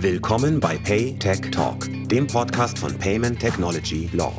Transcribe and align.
Willkommen 0.00 0.60
bei 0.60 0.78
Pay 0.78 1.18
Tech 1.18 1.50
Talk, 1.50 1.88
dem 2.06 2.28
Podcast 2.28 2.78
von 2.78 2.96
Payment 2.96 3.40
Technology 3.40 4.08
Law. 4.12 4.32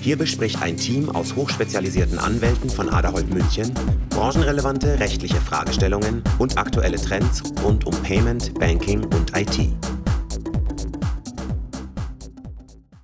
Hier 0.00 0.18
bespricht 0.18 0.60
ein 0.60 0.76
Team 0.76 1.08
aus 1.08 1.36
hochspezialisierten 1.36 2.18
Anwälten 2.18 2.68
von 2.68 2.88
Aderholt 2.88 3.32
München 3.32 3.72
branchenrelevante 4.10 4.98
rechtliche 4.98 5.36
Fragestellungen 5.36 6.24
und 6.40 6.58
aktuelle 6.58 6.96
Trends 6.96 7.44
rund 7.62 7.86
um 7.86 7.94
Payment, 8.02 8.58
Banking 8.58 9.04
und 9.04 9.36
IT. 9.36 9.70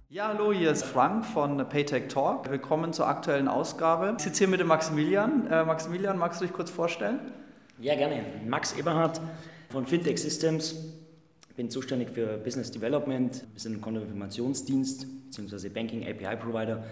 Ja, 0.08 0.34
hallo, 0.34 0.52
hier 0.52 0.72
ist 0.72 0.84
Frank 0.84 1.24
von 1.24 1.58
Paytech 1.68 2.08
Talk. 2.08 2.50
Willkommen 2.50 2.92
zur 2.92 3.06
aktuellen 3.06 3.46
Ausgabe. 3.46 4.14
Ich 4.16 4.24
sitze 4.24 4.38
hier 4.40 4.48
mit 4.48 4.58
dem 4.58 4.66
Maximilian. 4.66 5.46
Äh, 5.46 5.64
Maximilian, 5.64 6.18
magst 6.18 6.40
du 6.40 6.44
dich 6.44 6.52
kurz 6.52 6.72
vorstellen? 6.72 7.20
Ja, 7.78 7.94
gerne. 7.94 8.24
Max 8.48 8.76
Eberhardt 8.76 9.20
von 9.70 9.86
Fintech 9.86 10.18
Systems. 10.18 10.74
Ich 11.60 11.62
bin 11.62 11.70
zuständig 11.70 12.08
für 12.08 12.38
Business 12.38 12.70
Development. 12.70 13.34
Wir 13.52 13.60
sind 13.60 13.74
ein 13.74 13.80
Kontoinformationsdienst 13.82 15.06
bzw. 15.26 15.68
Banking 15.68 16.06
API 16.08 16.34
Provider 16.36 16.82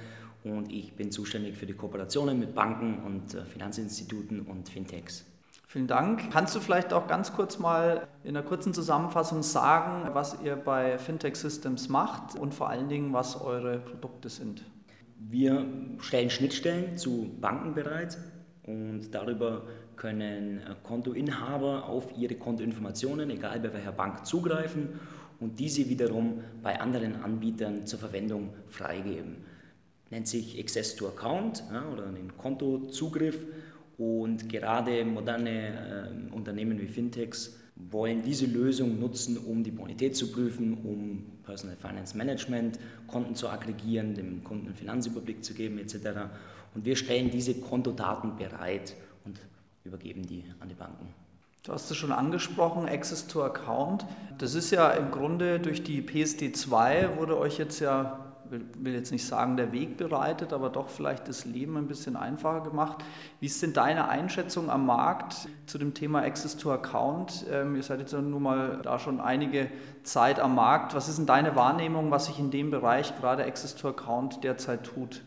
und 0.44 0.70
ich 0.70 0.92
bin 0.92 1.10
zuständig 1.10 1.56
für 1.56 1.64
die 1.64 1.72
Kooperationen 1.72 2.38
mit 2.38 2.54
Banken 2.54 2.98
und 3.02 3.32
äh, 3.32 3.46
Finanzinstituten 3.46 4.42
und 4.42 4.68
Fintechs. 4.68 5.24
Vielen 5.68 5.86
Dank. 5.86 6.30
Kannst 6.32 6.54
du 6.54 6.60
vielleicht 6.60 6.92
auch 6.92 7.06
ganz 7.06 7.32
kurz 7.32 7.58
mal 7.58 8.08
in 8.24 8.36
einer 8.36 8.46
kurzen 8.46 8.74
Zusammenfassung 8.74 9.42
sagen, 9.42 10.10
was 10.12 10.36
ihr 10.44 10.54
bei 10.54 10.98
Fintech 10.98 11.36
Systems 11.36 11.88
macht 11.88 12.38
und 12.38 12.52
vor 12.52 12.68
allen 12.68 12.90
Dingen, 12.90 13.14
was 13.14 13.40
eure 13.40 13.78
Produkte 13.78 14.28
sind? 14.28 14.62
Wir 15.18 15.64
stellen 16.00 16.28
Schnittstellen 16.28 16.98
zu 16.98 17.34
Banken 17.40 17.72
bereit 17.72 18.18
und 18.64 19.12
darüber 19.12 19.62
können 19.98 20.58
äh, 20.58 20.74
Kontoinhaber 20.82 21.86
auf 21.86 22.16
ihre 22.16 22.36
Kontoinformationen, 22.36 23.28
egal 23.30 23.60
bei 23.60 23.72
welcher 23.74 23.92
Bank, 23.92 24.24
zugreifen 24.24 24.88
und 25.40 25.58
diese 25.58 25.88
wiederum 25.88 26.42
bei 26.62 26.80
anderen 26.80 27.22
Anbietern 27.22 27.86
zur 27.86 27.98
Verwendung 27.98 28.50
freigeben. 28.68 29.36
Nennt 30.10 30.26
sich 30.26 30.58
Access 30.58 30.96
to 30.96 31.08
Account 31.08 31.62
ja, 31.70 31.86
oder 31.92 32.06
einen 32.06 32.36
Kontozugriff 32.38 33.44
und 33.98 34.48
gerade 34.48 35.04
moderne 35.04 36.30
äh, 36.30 36.34
Unternehmen 36.34 36.80
wie 36.80 36.86
Fintechs 36.86 37.58
wollen 37.90 38.22
diese 38.22 38.46
Lösung 38.46 38.98
nutzen, 38.98 39.38
um 39.38 39.62
die 39.62 39.70
Bonität 39.70 40.16
zu 40.16 40.32
prüfen, 40.32 40.78
um 40.84 41.24
Personal 41.44 41.76
Finance 41.76 42.16
Management, 42.16 42.78
Konten 43.06 43.34
zu 43.34 43.48
aggregieren, 43.48 44.14
dem 44.14 44.42
Kunden 44.42 44.66
einen 44.66 44.74
Finanzüberblick 44.74 45.44
zu 45.44 45.54
geben 45.54 45.78
etc. 45.78 45.94
Und 46.74 46.84
wir 46.84 46.96
stellen 46.96 47.30
diese 47.30 47.54
Kontodaten 47.54 48.36
bereit 48.36 48.96
und 49.24 49.38
übergeben 49.88 50.26
die 50.26 50.44
an 50.60 50.68
die 50.68 50.74
Banken. 50.74 51.08
Du 51.64 51.72
hast 51.72 51.90
es 51.90 51.96
schon 51.96 52.12
angesprochen, 52.12 52.88
Access 52.88 53.26
to 53.26 53.42
Account. 53.42 54.06
Das 54.38 54.54
ist 54.54 54.70
ja 54.70 54.90
im 54.90 55.10
Grunde 55.10 55.58
durch 55.58 55.82
die 55.82 56.00
PSD 56.00 56.52
2 56.52 57.18
wurde 57.18 57.36
euch 57.36 57.58
jetzt 57.58 57.80
ja 57.80 58.24
will 58.50 58.94
jetzt 58.94 59.12
nicht 59.12 59.26
sagen, 59.26 59.56
der 59.56 59.72
Weg 59.72 59.96
bereitet, 59.96 60.52
aber 60.52 60.70
doch 60.70 60.88
vielleicht 60.88 61.28
das 61.28 61.44
Leben 61.44 61.76
ein 61.76 61.86
bisschen 61.86 62.16
einfacher 62.16 62.62
gemacht. 62.62 63.04
Wie 63.40 63.46
ist 63.46 63.62
denn 63.62 63.72
deine 63.72 64.08
Einschätzung 64.08 64.70
am 64.70 64.86
Markt 64.86 65.48
zu 65.66 65.78
dem 65.78 65.94
Thema 65.94 66.22
Access 66.22 66.56
to 66.56 66.72
Account? 66.72 67.44
Ähm, 67.50 67.76
ihr 67.76 67.82
seid 67.82 68.00
jetzt 68.00 68.12
nun 68.12 68.42
mal 68.42 68.80
da 68.82 68.98
schon 68.98 69.20
einige 69.20 69.70
Zeit 70.02 70.40
am 70.40 70.54
Markt. 70.54 70.94
Was 70.94 71.08
ist 71.08 71.18
denn 71.18 71.26
deine 71.26 71.56
Wahrnehmung, 71.56 72.10
was 72.10 72.26
sich 72.26 72.38
in 72.38 72.50
dem 72.50 72.70
Bereich 72.70 73.16
gerade 73.18 73.44
Access 73.44 73.74
to 73.74 73.88
Account 73.88 74.42
derzeit 74.44 74.84
tut? 74.84 75.22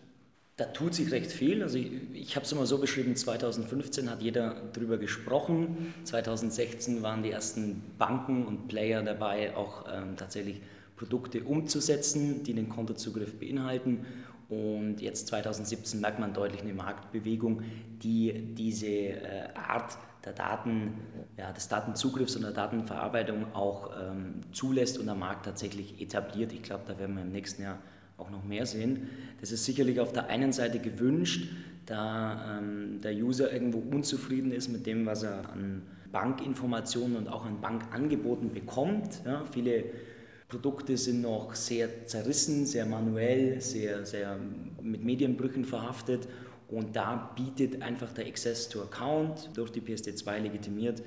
Da 0.61 0.67
tut 0.67 0.93
sich 0.93 1.11
recht 1.11 1.31
viel. 1.31 1.63
Also 1.63 1.79
ich, 1.79 1.91
ich 2.13 2.35
habe 2.35 2.45
es 2.45 2.51
immer 2.51 2.67
so 2.67 2.77
beschrieben, 2.77 3.15
2015 3.15 4.11
hat 4.11 4.21
jeder 4.21 4.61
darüber 4.73 4.99
gesprochen. 4.99 5.91
2016 6.03 7.01
waren 7.01 7.23
die 7.23 7.31
ersten 7.31 7.81
Banken 7.97 8.45
und 8.45 8.67
Player 8.67 9.01
dabei, 9.01 9.57
auch 9.57 9.85
ähm, 9.91 10.15
tatsächlich 10.17 10.61
Produkte 10.97 11.43
umzusetzen, 11.43 12.43
die 12.43 12.53
den 12.53 12.69
Kontozugriff 12.69 13.39
beinhalten. 13.39 14.05
Und 14.49 15.01
jetzt 15.01 15.29
2017 15.29 15.99
merkt 15.99 16.19
man 16.19 16.31
deutlich 16.31 16.61
eine 16.61 16.75
Marktbewegung, 16.75 17.63
die 18.03 18.53
diese 18.53 18.85
äh, 18.85 19.47
Art 19.55 19.97
der 20.23 20.33
Daten, 20.33 20.93
ja, 21.39 21.51
des 21.53 21.69
Datenzugriffs 21.69 22.35
und 22.35 22.43
der 22.43 22.51
Datenverarbeitung 22.51 23.55
auch 23.55 23.89
ähm, 23.99 24.41
zulässt 24.51 24.99
und 24.99 25.07
der 25.07 25.15
Markt 25.15 25.43
tatsächlich 25.43 25.99
etabliert. 25.99 26.53
Ich 26.53 26.61
glaube, 26.61 26.83
da 26.85 26.99
werden 26.99 27.15
wir 27.15 27.23
im 27.23 27.31
nächsten 27.31 27.63
Jahr 27.63 27.79
auch 28.21 28.29
noch 28.29 28.43
mehr 28.43 28.65
sehen. 28.65 29.09
Das 29.39 29.51
ist 29.51 29.65
sicherlich 29.65 29.99
auf 29.99 30.13
der 30.13 30.27
einen 30.27 30.53
Seite 30.53 30.79
gewünscht, 30.79 31.49
da 31.85 32.59
ähm, 32.59 33.01
der 33.01 33.13
User 33.13 33.51
irgendwo 33.51 33.79
unzufrieden 33.79 34.51
ist 34.51 34.69
mit 34.69 34.85
dem, 34.85 35.05
was 35.05 35.23
er 35.23 35.49
an 35.51 35.81
Bankinformationen 36.11 37.17
und 37.17 37.27
auch 37.27 37.45
an 37.45 37.59
Bankangeboten 37.59 38.53
bekommt. 38.53 39.21
Ja, 39.25 39.43
viele 39.51 39.85
Produkte 40.47 40.97
sind 40.97 41.21
noch 41.21 41.55
sehr 41.55 42.05
zerrissen, 42.05 42.65
sehr 42.65 42.85
manuell, 42.85 43.59
sehr, 43.61 44.05
sehr 44.05 44.37
mit 44.81 45.03
Medienbrüchen 45.03 45.65
verhaftet. 45.65 46.27
Und 46.67 46.95
da 46.95 47.33
bietet 47.35 47.81
einfach 47.81 48.13
der 48.13 48.27
Access 48.27 48.69
to 48.69 48.81
Account 48.83 49.49
durch 49.55 49.71
die 49.71 49.81
PSD2 49.81 50.39
legitimiert 50.39 51.01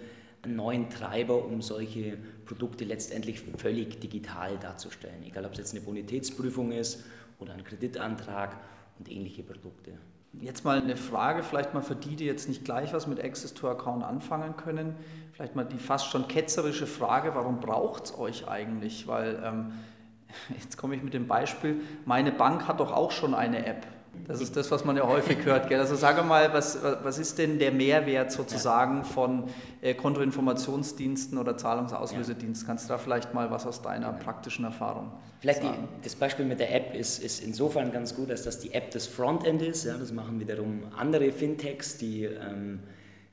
neuen 0.46 0.90
Treiber, 0.90 1.44
um 1.44 1.62
solche 1.62 2.16
Produkte 2.44 2.84
letztendlich 2.84 3.40
völlig 3.40 4.00
digital 4.00 4.58
darzustellen. 4.58 5.22
Egal, 5.24 5.44
ob 5.44 5.52
es 5.52 5.58
jetzt 5.58 5.74
eine 5.74 5.82
Bonitätsprüfung 5.82 6.72
ist 6.72 7.04
oder 7.38 7.54
ein 7.54 7.64
Kreditantrag 7.64 8.56
und 8.98 9.10
ähnliche 9.10 9.42
Produkte. 9.42 9.92
Jetzt 10.40 10.64
mal 10.64 10.80
eine 10.80 10.96
Frage, 10.96 11.42
vielleicht 11.42 11.74
mal 11.74 11.82
für 11.82 11.94
die, 11.94 12.16
die 12.16 12.24
jetzt 12.24 12.48
nicht 12.48 12.64
gleich 12.64 12.92
was 12.92 13.06
mit 13.06 13.22
Access 13.22 13.54
to 13.54 13.68
Account 13.68 14.02
anfangen 14.02 14.56
können. 14.56 14.96
Vielleicht 15.32 15.54
mal 15.54 15.64
die 15.64 15.78
fast 15.78 16.06
schon 16.10 16.26
ketzerische 16.26 16.86
Frage, 16.86 17.34
warum 17.34 17.60
braucht 17.60 18.06
es 18.06 18.18
euch 18.18 18.48
eigentlich? 18.48 19.06
Weil 19.06 19.40
ähm, 19.44 19.72
jetzt 20.58 20.76
komme 20.76 20.96
ich 20.96 21.02
mit 21.02 21.14
dem 21.14 21.28
Beispiel, 21.28 21.80
meine 22.04 22.32
Bank 22.32 22.66
hat 22.66 22.80
doch 22.80 22.92
auch 22.92 23.12
schon 23.12 23.34
eine 23.34 23.64
App. 23.64 23.86
Das 24.26 24.40
ist 24.40 24.56
das, 24.56 24.70
was 24.70 24.84
man 24.84 24.96
ja 24.96 25.06
häufig 25.06 25.44
hört. 25.44 25.68
Gell? 25.68 25.78
Also 25.78 25.96
sage 25.96 26.22
mal, 26.22 26.52
was, 26.52 26.78
was 27.02 27.18
ist 27.18 27.38
denn 27.38 27.58
der 27.58 27.72
Mehrwert 27.72 28.32
sozusagen 28.32 29.04
von 29.04 29.44
äh, 29.82 29.94
Kontoinformationsdiensten 29.94 31.36
oder 31.36 31.56
Zahlungsauslösediensten? 31.56 32.66
Kannst 32.66 32.86
du 32.86 32.94
da 32.94 32.98
vielleicht 32.98 33.34
mal 33.34 33.50
was 33.50 33.66
aus 33.66 33.82
deiner 33.82 34.12
praktischen 34.12 34.64
Erfahrung 34.64 35.12
Vielleicht 35.40 35.62
die, 35.62 35.68
das 36.02 36.14
Beispiel 36.14 36.46
mit 36.46 36.58
der 36.58 36.74
App 36.74 36.94
ist, 36.94 37.22
ist 37.22 37.44
insofern 37.44 37.92
ganz 37.92 38.14
gut, 38.14 38.30
als 38.30 38.44
dass 38.44 38.60
die 38.60 38.72
App 38.72 38.90
das 38.92 39.06
Frontend 39.06 39.60
ist. 39.60 39.84
Ja? 39.84 39.98
Das 39.98 40.10
machen 40.10 40.40
wiederum 40.40 40.84
andere 40.96 41.30
Fintechs, 41.32 41.98
die 41.98 42.24
ähm, 42.24 42.80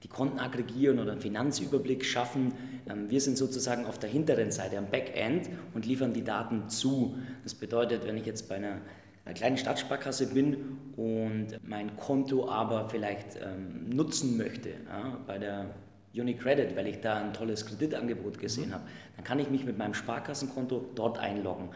die 0.04 0.08
Konten 0.08 0.40
aggregieren 0.40 1.00
oder 1.00 1.12
einen 1.12 1.22
Finanzüberblick 1.22 2.04
schaffen. 2.04 2.54
Ähm, 2.90 3.10
wir 3.10 3.22
sind 3.22 3.38
sozusagen 3.38 3.86
auf 3.86 3.98
der 3.98 4.10
hinteren 4.10 4.52
Seite 4.52 4.78
am 4.78 4.88
Backend 4.88 5.50
und 5.74 5.86
liefern 5.86 6.12
die 6.12 6.24
Daten 6.24 6.68
zu. 6.70 7.16
Das 7.44 7.54
bedeutet, 7.54 8.06
wenn 8.06 8.18
ich 8.18 8.26
jetzt 8.26 8.50
bei 8.50 8.56
einer 8.56 8.82
einer 9.26 9.36
kleinen 9.36 9.58
Stadtsparkasse 9.58 10.34
bin 10.34 10.78
und 10.96 11.60
mein 11.64 11.96
Konto 11.98 12.50
aber 12.50 12.90
vielleicht 12.90 13.38
ähm, 13.38 13.90
nutzen 13.90 14.38
möchte 14.38 14.70
ja, 14.70 15.18
bei 15.28 15.38
der 15.38 15.68
UniCredit, 16.14 16.76
weil 16.76 16.88
ich 16.88 17.00
da 17.02 17.22
ein 17.22 17.34
tolles 17.34 17.66
Kreditangebot 17.66 18.40
gesehen 18.40 18.70
mhm. 18.70 18.74
habe, 18.74 18.84
dann 19.16 19.24
kann 19.24 19.40
ich 19.40 19.50
mich 19.50 19.66
mit 19.66 19.78
meinem 19.78 19.94
Sparkassenkonto 19.94 20.90
dort 20.96 21.20
einloggen. 21.20 21.70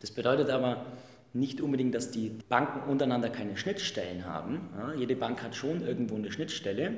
Das 0.00 0.10
bedeutet 0.10 0.50
aber 0.50 0.86
nicht 1.34 1.60
unbedingt, 1.60 1.94
dass 1.94 2.10
die 2.10 2.30
Banken 2.48 2.90
untereinander 2.90 3.30
keine 3.30 3.56
Schnittstellen 3.56 4.24
haben. 4.24 4.68
Ja, 4.76 4.94
jede 4.94 5.16
Bank 5.16 5.42
hat 5.42 5.54
schon 5.54 5.82
irgendwo 5.82 6.16
eine 6.16 6.30
Schnittstelle 6.30 6.92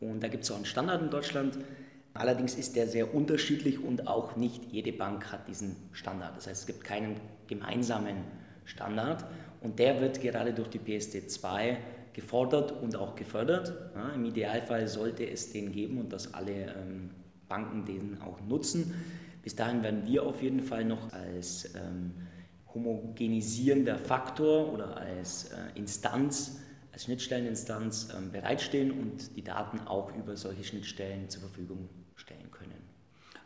und 0.00 0.22
da 0.22 0.28
gibt 0.28 0.44
es 0.44 0.50
auch 0.50 0.56
einen 0.56 0.64
Standard 0.64 1.02
in 1.02 1.10
Deutschland. 1.10 1.58
Allerdings 2.14 2.56
ist 2.56 2.74
der 2.74 2.88
sehr 2.88 3.14
unterschiedlich 3.14 3.82
und 3.82 4.08
auch 4.08 4.36
nicht 4.36 4.64
jede 4.72 4.92
Bank 4.92 5.30
hat 5.30 5.46
diesen 5.46 5.76
Standard. 5.92 6.36
Das 6.36 6.48
heißt, 6.48 6.62
es 6.62 6.66
gibt 6.66 6.82
keinen 6.82 7.16
gemeinsamen 7.46 8.16
Standard 8.70 9.24
und 9.60 9.78
der 9.78 10.00
wird 10.00 10.20
gerade 10.20 10.52
durch 10.52 10.68
die 10.68 10.78
PSD 10.78 11.26
2 11.26 11.78
gefordert 12.12 12.72
und 12.72 12.96
auch 12.96 13.14
gefördert. 13.14 13.72
Ja, 13.94 14.10
Im 14.10 14.24
Idealfall 14.24 14.88
sollte 14.88 15.28
es 15.28 15.52
den 15.52 15.72
geben 15.72 15.98
und 15.98 16.12
dass 16.12 16.32
alle 16.34 16.52
ähm, 16.52 17.10
Banken 17.48 17.84
den 17.84 18.20
auch 18.22 18.40
nutzen. 18.40 18.94
Bis 19.42 19.54
dahin 19.54 19.82
werden 19.82 20.06
wir 20.06 20.24
auf 20.24 20.42
jeden 20.42 20.60
Fall 20.60 20.84
noch 20.84 21.12
als 21.12 21.74
ähm, 21.74 22.12
homogenisierender 22.74 23.98
Faktor 23.98 24.72
oder 24.72 24.96
als 24.96 25.50
äh, 25.50 25.56
Instanz, 25.74 26.60
als 26.92 27.04
Schnittstelleninstanz 27.04 28.08
ähm, 28.16 28.30
bereitstehen 28.30 28.90
und 28.92 29.36
die 29.36 29.42
Daten 29.42 29.80
auch 29.80 30.14
über 30.14 30.36
solche 30.36 30.64
Schnittstellen 30.64 31.28
zur 31.28 31.42
Verfügung 31.42 31.88
stellen 32.16 32.50
können. 32.50 32.79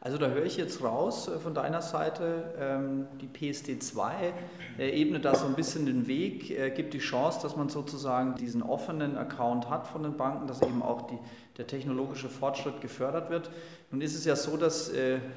Also 0.05 0.19
da 0.19 0.29
höre 0.29 0.45
ich 0.45 0.59
jetzt 0.59 0.85
raus 0.85 1.29
äh, 1.29 1.39
von 1.39 1.55
deiner 1.55 1.81
Seite, 1.81 2.53
ähm, 2.61 3.07
die 3.23 3.27
PSD 3.27 3.79
2 3.79 4.35
äh, 4.79 5.01
ebnet 5.01 5.25
da 5.25 5.35
so 5.35 5.47
ein 5.47 5.55
bisschen 5.55 5.87
den 5.87 6.07
Weg, 6.07 6.51
äh, 6.51 6.69
gibt 6.69 6.93
die 6.93 6.99
Chance, 6.99 7.39
dass 7.41 7.57
man 7.57 7.71
sozusagen 7.71 8.35
diesen 8.35 8.63
offenen 8.63 9.17
Account 9.17 9.71
hat 9.71 9.87
von 9.87 10.03
den 10.03 10.19
Banken, 10.19 10.47
dass 10.47 10.61
eben 10.61 10.83
auch 10.83 11.07
die 11.07 11.19
der 11.57 11.69
technologische 11.69 12.29
Fortschritt 12.29 12.81
gefördert 12.81 13.31
wird. 13.31 13.49
Nun 13.93 14.01
ist 14.01 14.17
es 14.17 14.25
ja 14.25 14.35
so, 14.35 14.57
dass 14.57 14.91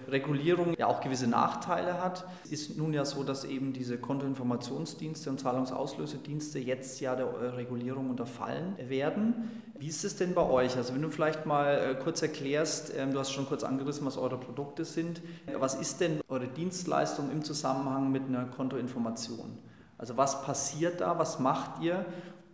Regulierung 0.07 0.73
ja 0.75 0.87
auch 0.87 0.99
gewisse 0.99 1.27
Nachteile 1.27 2.01
hat. 2.03 2.25
Es 2.43 2.53
ist 2.53 2.75
nun 2.75 2.91
ja 2.91 3.05
so, 3.05 3.23
dass 3.23 3.45
eben 3.45 3.71
diese 3.71 3.99
Kontoinformationsdienste 3.99 5.29
und 5.29 5.39
Zahlungsauslösedienste 5.39 6.57
jetzt 6.57 6.99
ja 7.01 7.15
der 7.15 7.55
Regulierung 7.55 8.09
unterfallen 8.09 8.75
werden. 8.89 9.51
Wie 9.79 9.87
ist 9.87 10.03
es 10.03 10.15
denn 10.15 10.33
bei 10.33 10.41
euch? 10.41 10.75
Also 10.75 10.93
wenn 10.93 11.01
du 11.01 11.09
vielleicht 11.09 11.45
mal 11.45 11.77
äh, 11.77 11.95
kurz 11.95 12.21
erklärst, 12.21 12.91
ähm, 12.97 13.13
du 13.13 13.19
hast 13.19 13.31
schon 13.31 13.45
kurz 13.45 13.63
angerissen, 13.63 14.05
was 14.05 14.17
eure 14.17 14.39
Produkte 14.39 14.85
sind. 14.85 15.21
Was 15.59 15.75
ist 15.75 16.01
denn 16.01 16.19
eure 16.29 16.47
Dienstleistung 16.47 17.31
im 17.31 17.43
Zusammenhang 17.43 18.11
mit 18.11 18.23
einer 18.27 18.45
Kontoinformation? 18.45 19.57
Also 19.97 20.17
was 20.17 20.43
passiert 20.43 21.01
da, 21.01 21.19
was 21.19 21.39
macht 21.39 21.83
ihr 21.83 22.05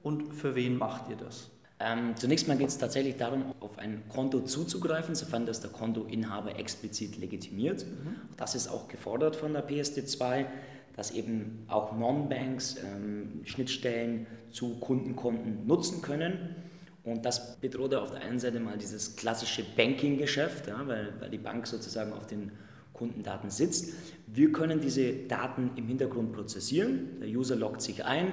und 0.01 0.33
für 0.33 0.55
wen 0.55 0.77
macht 0.77 1.09
ihr 1.09 1.15
das? 1.15 1.49
Ähm, 1.79 2.15
zunächst 2.15 2.47
mal 2.47 2.57
geht 2.57 2.69
es 2.69 2.77
tatsächlich 2.77 3.17
darum, 3.17 3.43
auf 3.59 3.77
ein 3.77 4.03
Konto 4.07 4.41
zuzugreifen, 4.41 5.15
sofern 5.15 5.45
das 5.45 5.59
der 5.59 5.69
Kontoinhaber 5.69 6.57
explizit 6.57 7.17
legitimiert. 7.17 7.85
Mhm. 7.85 8.15
Das 8.37 8.55
ist 8.55 8.67
auch 8.69 8.87
gefordert 8.87 9.35
von 9.35 9.53
der 9.53 9.67
PSD2, 9.67 10.45
dass 10.95 11.11
eben 11.11 11.65
auch 11.67 11.97
Non-Banks 11.97 12.77
ähm, 12.77 13.41
Schnittstellen 13.45 14.27
zu 14.51 14.75
Kundenkonten 14.79 15.65
nutzen 15.65 16.01
können. 16.01 16.55
Und 17.03 17.25
das 17.25 17.57
bedroht 17.57 17.93
auf 17.93 18.11
der 18.11 18.21
einen 18.21 18.39
Seite 18.39 18.59
mal 18.59 18.77
dieses 18.77 19.15
klassische 19.15 19.63
Banking-Geschäft, 19.75 20.67
ja, 20.67 20.87
weil, 20.87 21.13
weil 21.19 21.29
die 21.29 21.37
Bank 21.37 21.67
sozusagen 21.67 22.13
auf 22.13 22.27
den 22.27 22.51
Kundendaten 22.93 23.49
sitzt. 23.49 23.93
Wir 24.27 24.51
können 24.51 24.79
diese 24.79 25.13
Daten 25.13 25.71
im 25.75 25.87
Hintergrund 25.87 26.31
prozessieren. 26.31 27.19
Der 27.19 27.27
User 27.27 27.55
loggt 27.55 27.81
sich 27.81 28.05
ein, 28.05 28.31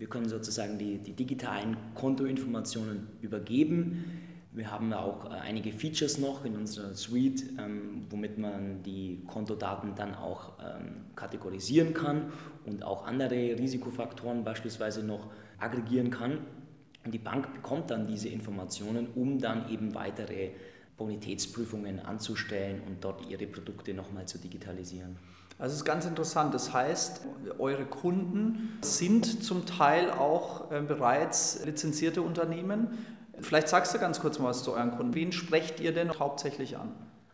wir 0.00 0.08
können 0.08 0.30
sozusagen 0.30 0.78
die, 0.78 0.96
die 0.96 1.12
digitalen 1.12 1.76
Kontoinformationen 1.94 3.08
übergeben. 3.20 4.04
Wir 4.52 4.70
haben 4.70 4.92
auch 4.94 5.26
äh, 5.26 5.34
einige 5.34 5.72
Features 5.72 6.18
noch 6.18 6.44
in 6.46 6.56
unserer 6.56 6.94
Suite, 6.94 7.44
ähm, 7.58 8.06
womit 8.08 8.38
man 8.38 8.82
die 8.82 9.22
Kontodaten 9.26 9.94
dann 9.94 10.14
auch 10.14 10.54
ähm, 10.58 11.02
kategorisieren 11.14 11.92
kann 11.92 12.32
und 12.64 12.82
auch 12.82 13.06
andere 13.06 13.58
Risikofaktoren 13.58 14.42
beispielsweise 14.42 15.04
noch 15.04 15.30
aggregieren 15.58 16.10
kann. 16.10 16.38
Und 17.04 17.12
die 17.12 17.18
Bank 17.18 17.54
bekommt 17.54 17.90
dann 17.90 18.06
diese 18.06 18.28
Informationen, 18.28 19.08
um 19.14 19.38
dann 19.38 19.70
eben 19.70 19.94
weitere 19.94 20.50
Bonitätsprüfungen 20.96 22.00
anzustellen 22.00 22.82
und 22.86 23.02
dort 23.02 23.26
ihre 23.30 23.46
Produkte 23.46 23.94
nochmal 23.94 24.26
zu 24.26 24.38
digitalisieren. 24.38 25.16
Also 25.58 25.74
es 25.74 25.80
ist 25.80 25.84
ganz 25.84 26.06
interessant. 26.06 26.54
Das 26.54 26.72
heißt, 26.72 27.22
eure 27.58 27.84
Kunden 27.84 28.78
sind 28.82 29.42
zum 29.44 29.66
Teil 29.66 30.10
auch 30.10 30.70
äh, 30.70 30.80
bereits 30.80 31.64
lizenzierte 31.64 32.22
Unternehmen. 32.22 32.88
Vielleicht 33.40 33.68
sagst 33.68 33.94
du 33.94 33.98
ganz 33.98 34.20
kurz 34.20 34.38
mal 34.38 34.48
was 34.48 34.62
zu 34.62 34.72
euren 34.72 34.90
Kunden. 34.90 35.14
Wen 35.14 35.32
sprecht 35.32 35.80
ihr 35.80 35.92
denn 35.92 36.18
hauptsächlich 36.18 36.76
an? 36.76 36.92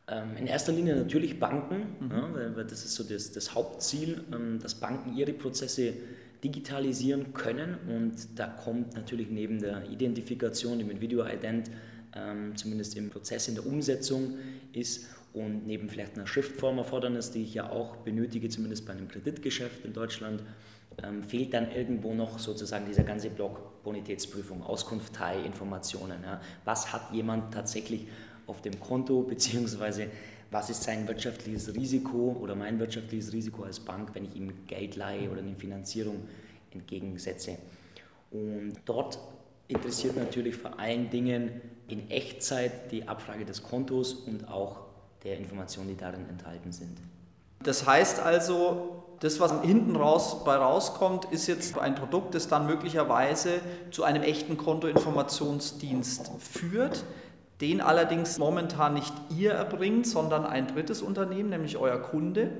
Ähm, 0.08 0.36
in 0.36 0.46
erster 0.46 0.72
Linie 0.72 0.94
natürlich 0.94 1.40
Banken, 1.40 1.86
mhm. 1.98 2.10
ja, 2.10 2.56
weil 2.56 2.64
das 2.64 2.84
ist 2.84 2.94
so 2.94 3.02
das, 3.02 3.32
das 3.32 3.54
Hauptziel, 3.54 4.24
ähm, 4.32 4.60
dass 4.60 4.76
Banken 4.76 5.16
ihre 5.16 5.32
Prozesse 5.32 5.94
digitalisieren 6.42 7.32
können 7.32 7.76
und 7.88 8.38
da 8.38 8.46
kommt 8.46 8.94
natürlich 8.94 9.30
neben 9.30 9.60
der 9.60 9.88
Identifikation, 9.90 10.78
dem 10.78 11.00
Video-Ident, 11.00 11.70
ähm, 12.14 12.56
zumindest 12.56 12.96
im 12.96 13.10
Prozess 13.10 13.48
in 13.48 13.54
der 13.54 13.66
Umsetzung 13.66 14.34
ist 14.72 15.06
und 15.32 15.66
neben 15.66 15.88
vielleicht 15.88 16.16
einer 16.16 16.26
Schriftformerfordernis, 16.26 17.30
die 17.30 17.42
ich 17.42 17.54
ja 17.54 17.70
auch 17.70 17.96
benötige, 17.96 18.48
zumindest 18.48 18.86
bei 18.86 18.92
einem 18.92 19.08
Kreditgeschäft 19.08 19.84
in 19.84 19.92
Deutschland, 19.92 20.42
ähm, 21.02 21.22
fehlt 21.22 21.52
dann 21.52 21.70
irgendwo 21.70 22.14
noch 22.14 22.38
sozusagen 22.38 22.86
dieser 22.86 23.04
ganze 23.04 23.28
Block 23.28 23.82
Bonitätsprüfung, 23.82 24.62
Auskunft, 24.62 25.12
Teil, 25.14 25.44
Informationen. 25.44 26.22
Ja. 26.22 26.40
Was 26.64 26.92
hat 26.92 27.12
jemand 27.12 27.52
tatsächlich 27.52 28.08
auf 28.46 28.62
dem 28.62 28.78
Konto, 28.80 29.22
beziehungsweise 29.22 30.08
was 30.50 30.70
ist 30.70 30.84
sein 30.84 31.08
wirtschaftliches 31.08 31.74
Risiko 31.74 32.36
oder 32.40 32.54
mein 32.54 32.78
wirtschaftliches 32.78 33.32
Risiko 33.32 33.64
als 33.64 33.80
Bank, 33.80 34.10
wenn 34.14 34.24
ich 34.24 34.36
ihm 34.36 34.52
Geld 34.66 34.96
leihe 34.96 35.28
oder 35.30 35.40
eine 35.40 35.56
Finanzierung 35.56 36.16
entgegensetze. 36.70 37.58
Und 38.30 38.74
dort 38.84 39.18
interessiert 39.68 40.16
natürlich 40.16 40.56
vor 40.56 40.78
allen 40.78 41.10
Dingen 41.10 41.60
in 41.88 42.10
Echtzeit 42.10 42.92
die 42.92 43.08
Abfrage 43.08 43.44
des 43.44 43.62
Kontos 43.62 44.14
und 44.14 44.48
auch 44.48 44.78
der 45.24 45.38
Informationen, 45.38 45.88
die 45.88 45.96
darin 45.96 46.28
enthalten 46.28 46.72
sind. 46.72 46.98
Das 47.62 47.86
heißt 47.86 48.20
also, 48.20 49.02
das, 49.20 49.40
was 49.40 49.62
hinten 49.62 49.96
raus 49.96 50.44
bei 50.44 50.54
rauskommt, 50.54 51.26
ist 51.26 51.46
jetzt 51.46 51.78
ein 51.78 51.94
Produkt, 51.94 52.34
das 52.34 52.48
dann 52.48 52.66
möglicherweise 52.66 53.60
zu 53.90 54.04
einem 54.04 54.22
echten 54.22 54.56
Kontoinformationsdienst 54.56 56.30
führt, 56.38 57.04
den 57.60 57.80
allerdings 57.80 58.38
momentan 58.38 58.94
nicht 58.94 59.12
ihr 59.36 59.52
erbringt, 59.52 60.06
sondern 60.06 60.44
ein 60.44 60.66
drittes 60.66 61.02
Unternehmen, 61.02 61.50
nämlich 61.50 61.76
euer 61.78 61.98
Kunde. 61.98 62.50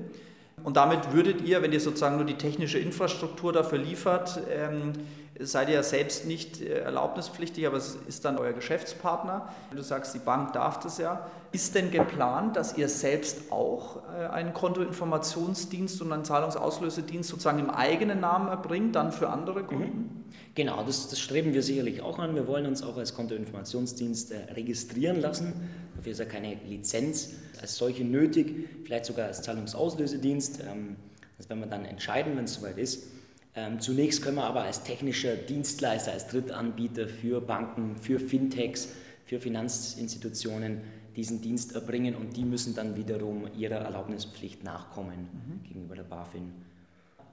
Und 0.63 0.75
damit 0.75 1.13
würdet 1.13 1.41
ihr, 1.41 1.61
wenn 1.61 1.71
ihr 1.71 1.79
sozusagen 1.79 2.17
nur 2.17 2.25
die 2.25 2.37
technische 2.37 2.79
Infrastruktur 2.79 3.53
dafür 3.53 3.77
liefert, 3.77 4.41
ähm, 4.49 4.93
seid 5.39 5.69
ihr 5.69 5.75
ja 5.75 5.83
selbst 5.83 6.25
nicht 6.25 6.61
äh, 6.61 6.79
erlaubnispflichtig, 6.79 7.67
aber 7.67 7.77
es 7.77 7.97
ist 8.07 8.25
dann 8.25 8.37
euer 8.37 8.53
Geschäftspartner. 8.53 9.49
Du 9.75 9.81
sagst, 9.81 10.15
die 10.15 10.19
Bank 10.19 10.53
darf 10.53 10.79
das 10.79 10.97
ja. 10.97 11.27
Ist 11.51 11.75
denn 11.75 11.91
geplant, 11.91 12.55
dass 12.55 12.77
ihr 12.77 12.89
selbst 12.89 13.51
auch 13.51 13.97
äh, 14.17 14.27
einen 14.27 14.53
Kontoinformationsdienst 14.53 16.01
und 16.01 16.11
einen 16.11 16.25
Zahlungsauslösedienst 16.25 17.29
sozusagen 17.29 17.59
im 17.59 17.69
eigenen 17.69 18.19
Namen 18.19 18.47
erbringt, 18.47 18.95
dann 18.95 19.11
für 19.11 19.29
andere 19.29 19.61
mhm. 19.61 19.67
Kunden? 19.67 20.23
Genau, 20.55 20.83
das, 20.83 21.07
das, 21.07 21.19
streben 21.19 21.53
wir 21.53 21.61
sicherlich 21.61 22.01
auch 22.01 22.17
an. 22.17 22.33
Wir 22.33 22.47
wollen 22.47 22.65
uns 22.65 22.81
auch 22.81 22.97
als 22.97 23.13
Kontoinformationsdienst 23.13 24.31
äh, 24.31 24.53
registrieren 24.53 25.21
lassen. 25.21 25.69
Dafür 25.97 26.11
ist 26.11 26.19
ja 26.19 26.25
keine 26.25 26.57
Lizenz 26.67 27.33
als 27.59 27.75
solche 27.75 28.03
nötig, 28.03 28.69
vielleicht 28.85 29.05
sogar 29.05 29.27
als 29.27 29.41
Zahlungsauslösedienst. 29.41 30.61
Ähm, 30.61 30.95
das 31.37 31.49
werden 31.49 31.59
wir 31.59 31.67
dann 31.67 31.85
entscheiden, 31.85 32.37
wenn 32.37 32.45
es 32.45 32.55
soweit 32.55 32.77
ist. 32.77 33.07
Ähm, 33.55 33.79
zunächst 33.79 34.21
können 34.21 34.37
wir 34.37 34.43
aber 34.43 34.61
als 34.61 34.83
technischer 34.83 35.35
Dienstleister, 35.35 36.11
als 36.11 36.27
Drittanbieter 36.27 37.07
für 37.07 37.41
Banken, 37.41 37.97
für 37.97 38.19
Fintechs, 38.19 38.89
für 39.25 39.39
Finanzinstitutionen 39.39 40.81
diesen 41.15 41.41
Dienst 41.41 41.73
erbringen 41.73 42.15
und 42.15 42.37
die 42.37 42.45
müssen 42.45 42.75
dann 42.75 42.95
wiederum 42.95 43.47
ihrer 43.57 43.77
Erlaubnispflicht 43.77 44.63
nachkommen 44.63 45.27
mhm. 45.33 45.67
gegenüber 45.67 45.95
der 45.95 46.03
BaFin. 46.03 46.53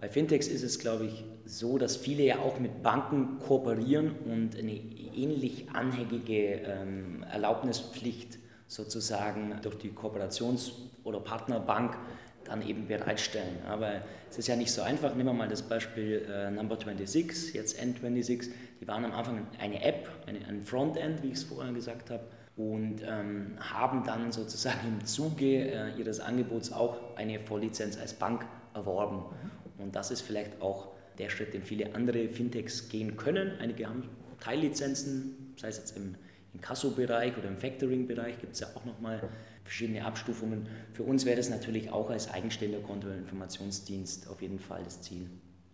Bei 0.01 0.09
Fintechs 0.09 0.49
ist 0.49 0.63
es, 0.63 0.79
glaube 0.79 1.07
ich, 1.07 1.25
so, 1.45 1.77
dass 1.77 1.97
viele 1.97 2.25
ja 2.25 2.39
auch 2.39 2.59
mit 2.59 2.83
Banken 2.83 3.39
kooperieren 3.39 4.13
und 4.25 4.57
eine 4.57 4.73
ähnlich 4.73 5.67
anhängige 5.73 6.61
ähm, 6.63 7.23
Erlaubnispflicht 7.31 8.39
sozusagen 8.67 9.59
durch 9.63 9.79
die 9.79 9.91
Kooperations- 9.91 10.73
oder 11.05 11.21
Partnerbank 11.21 11.97
dann 12.45 12.63
eben 12.63 12.87
bereitstellen. 12.87 13.59
Aber 13.67 14.03
es 14.31 14.39
ist 14.39 14.49
ja 14.49 14.57
nicht 14.57 14.71
so 14.71 14.83
einfach. 14.83 15.15
Nehmen 15.15 15.29
wir 15.29 15.33
mal 15.33 15.49
das 15.49 15.63
Beispiel 15.63 16.27
äh, 16.31 16.51
Number 16.51 16.77
26, 16.77 17.55
jetzt 17.55 17.81
N26. 17.81 18.51
Die 18.81 18.89
waren 18.89 19.05
am 19.05 19.13
Anfang 19.13 19.47
eine 19.59 19.83
App, 19.83 20.09
eine, 20.27 20.45
ein 20.47 20.63
Frontend, 20.63 21.23
wie 21.23 21.29
ich 21.29 21.35
es 21.35 21.45
vorher 21.45 21.73
gesagt 21.73 22.11
habe, 22.11 22.25
und 22.57 23.03
ähm, 23.03 23.57
haben 23.59 24.05
dann 24.05 24.31
sozusagen 24.31 24.87
im 24.87 25.05
Zuge 25.07 25.71
äh, 25.71 25.99
ihres 25.99 26.21
Angebots 26.21 26.73
auch 26.73 27.17
eine 27.17 27.41
Volllizenz 27.41 27.99
als 27.99 28.15
Bank 28.15 28.47
erworben. 28.75 29.17
Mhm. 29.17 29.83
Und 29.85 29.97
das 29.97 30.11
ist 30.11 30.21
vielleicht 30.21 30.61
auch 30.61 30.89
der 31.19 31.31
Schritt, 31.31 31.55
den 31.55 31.63
viele 31.63 31.95
andere 31.95 32.29
Fintechs 32.29 32.89
gehen 32.89 33.17
können. 33.17 33.53
Einige 33.61 33.89
haben 33.89 34.09
Teillizenzen, 34.41 35.55
sei 35.57 35.69
es 35.69 35.79
jetzt 35.79 35.97
im 35.97 36.17
Inkasso-Bereich 36.55 37.37
oder 37.37 37.49
im 37.49 37.59
Factoring-Bereich 37.59 38.41
gibt 38.41 38.55
es 38.55 38.61
ja 38.61 38.69
auch 38.75 38.85
nochmal 38.85 39.29
verschiedene 39.65 40.05
Abstufungen. 40.05 40.69
Für 40.93 41.03
uns 41.03 41.25
wäre 41.25 41.37
das 41.37 41.51
natürlich 41.51 41.91
auch 41.91 42.11
als 42.11 42.31
eigenständiger 42.31 42.83
Kontoinformationsdienst 42.83 44.29
auf 44.29 44.41
jeden 44.43 44.59
Fall 44.59 44.83
das 44.85 45.03
Ziel. 45.03 45.29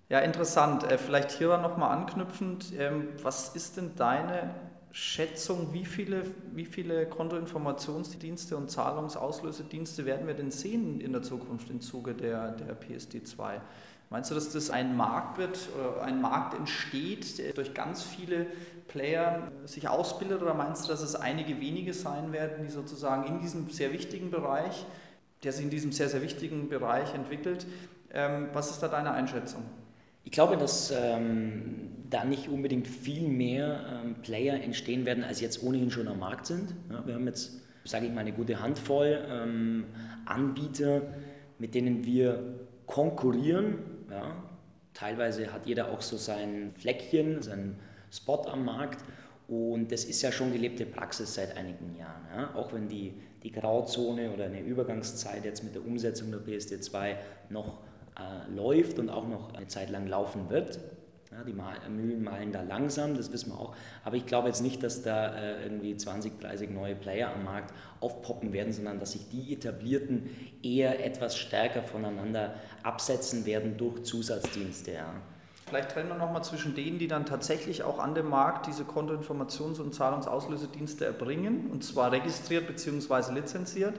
Ja, 0.08 0.20
interessant. 0.20 0.84
Äh, 0.84 0.98
vielleicht 0.98 1.30
hier 1.30 1.56
nochmal 1.58 1.96
anknüpfend, 1.96 2.72
ähm, 2.78 3.08
was 3.22 3.54
ist 3.54 3.76
denn 3.76 3.92
deine 3.96 4.54
Schätzung, 4.92 5.72
wie 5.72 5.84
viele, 5.84 6.24
wie 6.52 6.64
viele 6.64 7.06
Kontoinformationsdienste 7.06 8.56
und 8.56 8.70
Zahlungsauslösedienste 8.70 10.04
werden 10.04 10.26
wir 10.26 10.34
denn 10.34 10.50
sehen 10.50 11.00
in 11.00 11.12
der 11.12 11.22
Zukunft 11.22 11.70
im 11.70 11.80
Zuge 11.80 12.14
der, 12.14 12.52
der 12.52 12.76
PSD2? 12.76 13.60
Meinst 14.10 14.30
du, 14.30 14.34
dass 14.34 14.50
das 14.50 14.70
ein 14.70 14.96
Markt 14.96 15.38
wird 15.38 15.68
oder 15.78 16.02
ein 16.02 16.20
Markt 16.20 16.54
entsteht, 16.54 17.38
der 17.38 17.52
durch 17.52 17.74
ganz 17.74 18.02
viele 18.02 18.46
Player 18.88 19.52
sich 19.66 19.88
ausbildet 19.88 20.42
oder 20.42 20.52
meinst 20.52 20.84
du, 20.84 20.88
dass 20.88 21.00
es 21.00 21.14
einige 21.14 21.60
wenige 21.60 21.94
sein 21.94 22.32
werden, 22.32 22.64
die 22.66 22.72
sozusagen 22.72 23.24
in 23.28 23.38
diesem 23.38 23.70
sehr 23.70 23.92
wichtigen 23.92 24.32
Bereich, 24.32 24.84
der 25.44 25.52
sich 25.52 25.64
in 25.64 25.70
diesem 25.70 25.92
sehr, 25.92 26.08
sehr 26.08 26.22
wichtigen 26.22 26.68
Bereich 26.68 27.14
entwickelt, 27.14 27.66
ähm, 28.12 28.48
was 28.52 28.72
ist 28.72 28.80
da 28.80 28.88
deine 28.88 29.12
Einschätzung? 29.12 29.62
Ich 30.24 30.32
glaube, 30.32 30.56
dass 30.56 30.90
ähm, 30.90 31.90
da 32.10 32.24
nicht 32.24 32.48
unbedingt 32.48 32.88
viel 32.88 33.28
mehr 33.28 34.02
ähm, 34.04 34.16
Player 34.22 34.60
entstehen 34.60 35.06
werden, 35.06 35.22
als 35.22 35.40
jetzt 35.40 35.62
ohnehin 35.62 35.92
schon 35.92 36.08
am 36.08 36.18
Markt 36.18 36.46
sind. 36.46 36.74
Ja, 36.90 37.06
wir 37.06 37.14
haben 37.14 37.26
jetzt, 37.26 37.60
sage 37.84 38.06
ich 38.06 38.12
mal, 38.12 38.22
eine 38.22 38.32
gute 38.32 38.60
Handvoll 38.60 39.24
ähm, 39.30 39.84
Anbieter, 40.26 41.02
mit 41.58 41.76
denen 41.76 42.04
wir 42.04 42.66
konkurrieren. 42.86 43.78
Ja. 44.10 44.34
Teilweise 44.94 45.52
hat 45.52 45.66
jeder 45.66 45.90
auch 45.90 46.00
so 46.00 46.16
sein 46.16 46.72
Fleckchen, 46.76 47.42
seinen 47.42 47.78
Spot 48.10 48.42
am 48.46 48.64
Markt. 48.64 49.04
Und 49.48 49.90
das 49.90 50.04
ist 50.04 50.22
ja 50.22 50.30
schon 50.30 50.52
gelebte 50.52 50.86
Praxis 50.86 51.34
seit 51.34 51.56
einigen 51.56 51.96
Jahren. 51.96 52.22
Ja? 52.34 52.54
Auch 52.54 52.72
wenn 52.72 52.88
die, 52.88 53.14
die 53.42 53.50
Grauzone 53.50 54.30
oder 54.30 54.44
eine 54.44 54.60
Übergangszeit 54.60 55.44
jetzt 55.44 55.64
mit 55.64 55.74
der 55.74 55.84
Umsetzung 55.84 56.30
der 56.30 56.40
PSD2 56.40 57.16
noch 57.48 57.78
äh, 58.16 58.50
läuft 58.54 58.98
und 58.98 59.10
auch 59.10 59.26
noch 59.26 59.54
eine 59.54 59.66
Zeit 59.66 59.90
lang 59.90 60.06
laufen 60.06 60.50
wird. 60.50 60.78
Ja, 61.30 61.44
die 61.44 61.54
Mühlen 61.88 62.24
malen 62.24 62.50
da 62.50 62.62
langsam, 62.62 63.16
das 63.16 63.32
wissen 63.32 63.52
wir 63.52 63.60
auch. 63.60 63.76
Aber 64.04 64.16
ich 64.16 64.26
glaube 64.26 64.48
jetzt 64.48 64.62
nicht, 64.62 64.82
dass 64.82 65.02
da 65.02 65.32
äh, 65.36 65.62
irgendwie 65.62 65.96
20, 65.96 66.40
30 66.40 66.70
neue 66.70 66.96
Player 66.96 67.32
am 67.32 67.44
Markt 67.44 67.72
aufpoppen 68.00 68.52
werden, 68.52 68.72
sondern 68.72 68.98
dass 68.98 69.12
sich 69.12 69.28
die 69.28 69.52
etablierten 69.52 70.28
eher 70.64 71.04
etwas 71.04 71.36
stärker 71.36 71.84
voneinander 71.84 72.54
absetzen 72.82 73.46
werden 73.46 73.76
durch 73.76 74.02
Zusatzdienste. 74.02 74.92
Ja. 74.92 75.14
Vielleicht 75.70 75.92
trennen 75.92 76.08
wir 76.08 76.16
nochmal 76.16 76.42
zwischen 76.42 76.74
denen, 76.74 76.98
die 76.98 77.06
dann 77.06 77.26
tatsächlich 77.26 77.84
auch 77.84 78.00
an 78.00 78.16
dem 78.16 78.28
Markt 78.28 78.66
diese 78.66 78.82
Kontoinformations- 78.82 79.80
und 79.80 79.94
Zahlungsauslösedienste 79.94 81.04
erbringen, 81.04 81.70
und 81.70 81.84
zwar 81.84 82.10
registriert 82.10 82.66
bzw. 82.66 83.34
lizenziert, 83.34 83.94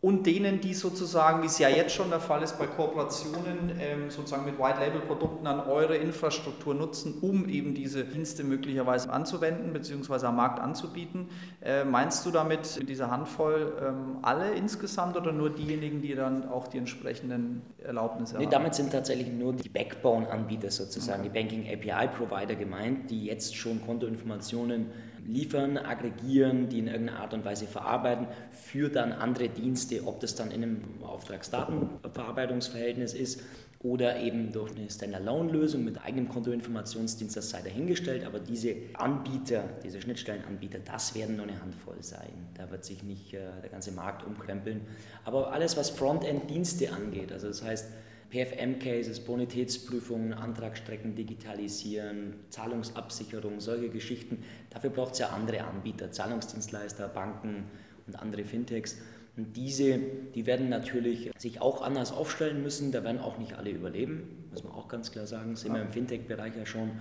und 0.00 0.26
denen, 0.26 0.60
die 0.60 0.74
sozusagen, 0.74 1.42
wie 1.42 1.46
es 1.46 1.58
ja 1.58 1.68
jetzt 1.68 1.94
schon 1.94 2.10
der 2.10 2.20
Fall 2.20 2.42
ist, 2.42 2.58
bei 2.58 2.66
Kooperationen 2.66 3.72
ähm, 3.80 4.10
sozusagen 4.10 4.44
mit 4.44 4.58
White-Label-Produkten 4.58 5.46
an 5.46 5.60
eure 5.60 5.96
Infrastruktur 5.96 6.74
nutzen, 6.74 7.18
um 7.22 7.48
eben 7.48 7.74
diese 7.74 8.04
Dienste 8.04 8.44
möglicherweise 8.44 9.10
anzuwenden 9.10 9.72
bzw. 9.72 10.26
am 10.26 10.36
Markt 10.36 10.60
anzubieten. 10.60 11.28
Äh, 11.62 11.84
meinst 11.84 12.26
du 12.26 12.30
damit 12.30 12.76
mit 12.78 12.88
dieser 12.88 13.10
Handvoll 13.10 13.72
ähm, 13.82 14.18
alle 14.22 14.52
insgesamt 14.52 15.16
oder 15.16 15.32
nur 15.32 15.50
diejenigen, 15.50 16.02
die 16.02 16.14
dann 16.14 16.48
auch 16.48 16.68
die 16.68 16.78
entsprechenden 16.78 17.62
Erlaubnisse 17.82 18.36
nee, 18.36 18.44
haben? 18.44 18.50
Damit 18.50 18.74
sind 18.74 18.92
tatsächlich 18.92 19.32
nur 19.32 19.54
die 19.54 19.68
Backbone-Anbieter 19.68 20.70
sozusagen, 20.70 21.22
okay. 21.22 21.30
die 21.32 21.40
Banking-API-Provider 21.40 22.54
gemeint, 22.54 23.10
die 23.10 23.24
jetzt 23.24 23.56
schon 23.56 23.84
Kontoinformationen 23.84 24.90
liefern, 25.26 25.78
aggregieren, 25.78 26.68
die 26.68 26.78
in 26.78 26.86
irgendeiner 26.88 27.20
Art 27.20 27.34
und 27.34 27.44
Weise 27.44 27.66
verarbeiten, 27.66 28.26
für 28.50 28.88
dann 28.88 29.12
andere 29.12 29.48
Dienste, 29.48 30.06
ob 30.06 30.20
das 30.20 30.34
dann 30.34 30.50
in 30.50 30.62
einem 30.62 30.82
Auftragsdatenverarbeitungsverhältnis 31.02 33.14
ist 33.14 33.42
oder 33.80 34.18
eben 34.18 34.52
durch 34.52 34.74
eine 34.74 34.90
Standalone-Lösung 34.90 35.84
mit 35.84 36.02
eigenem 36.02 36.28
Kontoinformationsdienst, 36.28 37.36
das 37.36 37.50
sei 37.50 37.62
dahingestellt, 37.62 38.24
aber 38.24 38.40
diese 38.40 38.74
Anbieter, 38.94 39.64
diese 39.84 40.00
Schnittstellenanbieter, 40.00 40.78
das 40.84 41.14
werden 41.14 41.36
nur 41.36 41.46
eine 41.46 41.60
Handvoll 41.60 41.98
sein. 42.00 42.32
Da 42.54 42.70
wird 42.70 42.84
sich 42.84 43.02
nicht 43.02 43.34
äh, 43.34 43.40
der 43.62 43.70
ganze 43.70 43.92
Markt 43.92 44.26
umkrempeln. 44.26 44.80
Aber 45.24 45.52
alles, 45.52 45.76
was 45.76 45.90
Frontend-Dienste 45.90 46.92
angeht, 46.92 47.32
also 47.32 47.48
das 47.48 47.62
heißt, 47.62 47.86
PFM-Cases, 48.30 49.20
Bonitätsprüfungen, 49.20 50.32
Antragsstrecken 50.34 51.14
digitalisieren, 51.14 52.34
Zahlungsabsicherung, 52.50 53.60
solche 53.60 53.88
Geschichten. 53.88 54.42
Dafür 54.70 54.90
braucht 54.90 55.14
es 55.14 55.20
ja 55.20 55.28
andere 55.28 55.64
Anbieter, 55.64 56.10
Zahlungsdienstleister, 56.10 57.08
Banken 57.08 57.64
und 58.06 58.18
andere 58.18 58.44
Fintechs. 58.44 58.98
Und 59.36 59.56
diese, 59.56 59.98
die 60.34 60.46
werden 60.46 60.68
natürlich 60.68 61.30
sich 61.36 61.60
auch 61.60 61.82
anders 61.82 62.12
aufstellen 62.12 62.62
müssen. 62.62 62.90
Da 62.90 63.04
werden 63.04 63.20
auch 63.20 63.38
nicht 63.38 63.54
alle 63.54 63.70
überleben, 63.70 64.46
muss 64.50 64.64
man 64.64 64.72
auch 64.72 64.88
ganz 64.88 65.12
klar 65.12 65.26
sagen. 65.26 65.56
Sehen 65.56 65.74
wir 65.74 65.82
im 65.82 65.92
Fintech-Bereich 65.92 66.56
ja 66.56 66.64
schon. 66.64 66.92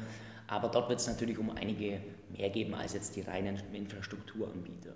Aber 0.48 0.68
dort 0.68 0.90
wird 0.90 1.00
es 1.00 1.08
natürlich 1.08 1.38
um 1.40 1.50
einige 1.50 2.02
mehr 2.38 2.50
geben 2.50 2.76
als 2.76 2.94
jetzt 2.94 3.16
die 3.16 3.22
reinen 3.22 3.60
Infrastrukturanbieter. 3.74 4.94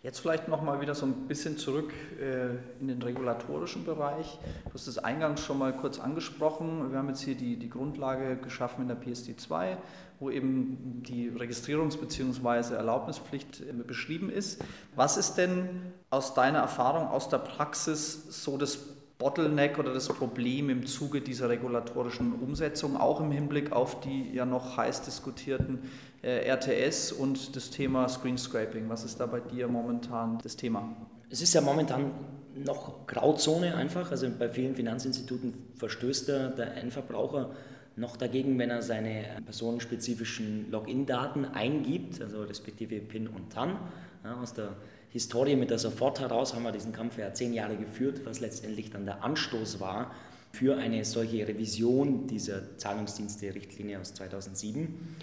Jetzt 0.00 0.20
vielleicht 0.20 0.46
nochmal 0.46 0.80
wieder 0.80 0.94
so 0.94 1.06
ein 1.06 1.26
bisschen 1.26 1.58
zurück 1.58 1.92
äh, 2.20 2.50
in 2.80 2.86
den 2.86 3.02
regulatorischen 3.02 3.84
Bereich. 3.84 4.38
Du 4.66 4.74
hast 4.74 4.86
es 4.86 4.98
eingangs 4.98 5.40
schon 5.40 5.58
mal 5.58 5.74
kurz 5.74 5.98
angesprochen. 5.98 6.92
Wir 6.92 6.98
haben 6.98 7.08
jetzt 7.08 7.22
hier 7.22 7.34
die, 7.34 7.56
die 7.56 7.68
Grundlage 7.68 8.36
geschaffen 8.36 8.82
in 8.82 8.88
der 8.88 8.96
PSD2, 8.96 9.76
wo 10.20 10.30
eben 10.30 11.02
die 11.02 11.32
Registrierungs- 11.32 11.98
bzw. 11.98 12.74
Erlaubnispflicht 12.74 13.60
äh, 13.60 13.72
beschrieben 13.72 14.30
ist. 14.30 14.64
Was 14.94 15.16
ist 15.16 15.34
denn 15.34 15.92
aus 16.10 16.32
deiner 16.32 16.60
Erfahrung, 16.60 17.08
aus 17.08 17.28
der 17.28 17.38
Praxis 17.38 18.44
so 18.44 18.56
das 18.56 18.97
Bottleneck 19.18 19.80
oder 19.80 19.92
das 19.92 20.08
Problem 20.08 20.70
im 20.70 20.86
Zuge 20.86 21.20
dieser 21.20 21.48
regulatorischen 21.48 22.32
Umsetzung, 22.34 22.96
auch 22.96 23.20
im 23.20 23.32
Hinblick 23.32 23.72
auf 23.72 24.00
die 24.00 24.32
ja 24.32 24.46
noch 24.46 24.76
heiß 24.76 25.02
diskutierten 25.02 25.80
äh, 26.22 26.48
RTS 26.48 27.10
und 27.10 27.56
das 27.56 27.70
Thema 27.70 28.08
Screen 28.08 28.38
Scraping. 28.38 28.88
Was 28.88 29.04
ist 29.04 29.18
da 29.18 29.26
bei 29.26 29.40
dir 29.40 29.66
momentan 29.66 30.38
das 30.42 30.54
Thema? 30.54 30.94
Es 31.30 31.42
ist 31.42 31.52
ja 31.52 31.60
momentan 31.60 32.12
noch 32.54 33.06
Grauzone 33.08 33.74
einfach. 33.74 34.10
Also 34.12 34.28
bei 34.38 34.48
vielen 34.48 34.76
Finanzinstituten 34.76 35.52
verstößt 35.74 36.28
der, 36.28 36.50
der 36.50 36.76
Endverbraucher 36.76 37.50
noch 37.96 38.16
dagegen, 38.16 38.56
wenn 38.58 38.70
er 38.70 38.82
seine 38.82 39.24
personenspezifischen 39.44 40.70
Login-Daten 40.70 41.44
eingibt, 41.44 42.22
also 42.22 42.42
respektive 42.42 43.00
PIN 43.00 43.26
und 43.26 43.52
TAN. 43.52 43.78
Ja, 44.22 44.40
aus 44.40 44.54
der 44.54 44.76
Historie 45.10 45.56
mit 45.56 45.70
der 45.70 45.78
Sofort 45.78 46.20
heraus 46.20 46.54
haben 46.54 46.64
wir 46.64 46.72
diesen 46.72 46.92
Kampf 46.92 47.18
ja 47.18 47.32
zehn 47.32 47.54
Jahre 47.54 47.76
geführt, 47.76 48.20
was 48.24 48.40
letztendlich 48.40 48.90
dann 48.90 49.06
der 49.06 49.24
Anstoß 49.24 49.80
war 49.80 50.14
für 50.52 50.76
eine 50.76 51.04
solche 51.04 51.46
Revision 51.46 52.26
dieser 52.26 52.76
Zahlungsdienste-Richtlinie 52.78 54.00
aus 54.00 54.14
2007. 54.14 55.16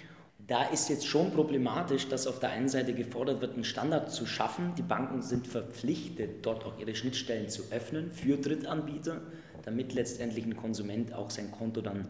Da 0.46 0.64
ist 0.64 0.88
jetzt 0.88 1.06
schon 1.06 1.32
problematisch, 1.32 2.08
dass 2.08 2.28
auf 2.28 2.38
der 2.38 2.50
einen 2.50 2.68
Seite 2.68 2.94
gefordert 2.94 3.40
wird, 3.40 3.54
einen 3.54 3.64
Standard 3.64 4.12
zu 4.12 4.26
schaffen. 4.26 4.74
Die 4.76 4.82
Banken 4.82 5.20
sind 5.20 5.46
verpflichtet, 5.48 6.46
dort 6.46 6.64
auch 6.64 6.78
ihre 6.78 6.94
Schnittstellen 6.94 7.48
zu 7.48 7.64
öffnen 7.72 8.12
für 8.12 8.36
Drittanbieter, 8.36 9.20
damit 9.64 9.92
letztendlich 9.94 10.44
ein 10.44 10.56
Konsument 10.56 11.12
auch 11.12 11.30
sein 11.30 11.50
Konto 11.50 11.80
dann 11.80 12.06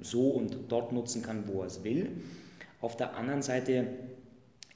so 0.00 0.30
und 0.30 0.56
dort 0.68 0.92
nutzen 0.92 1.22
kann, 1.22 1.48
wo 1.48 1.62
er 1.62 1.66
es 1.66 1.82
will. 1.82 2.22
Auf 2.80 2.96
der 2.96 3.16
anderen 3.16 3.42
Seite 3.42 3.88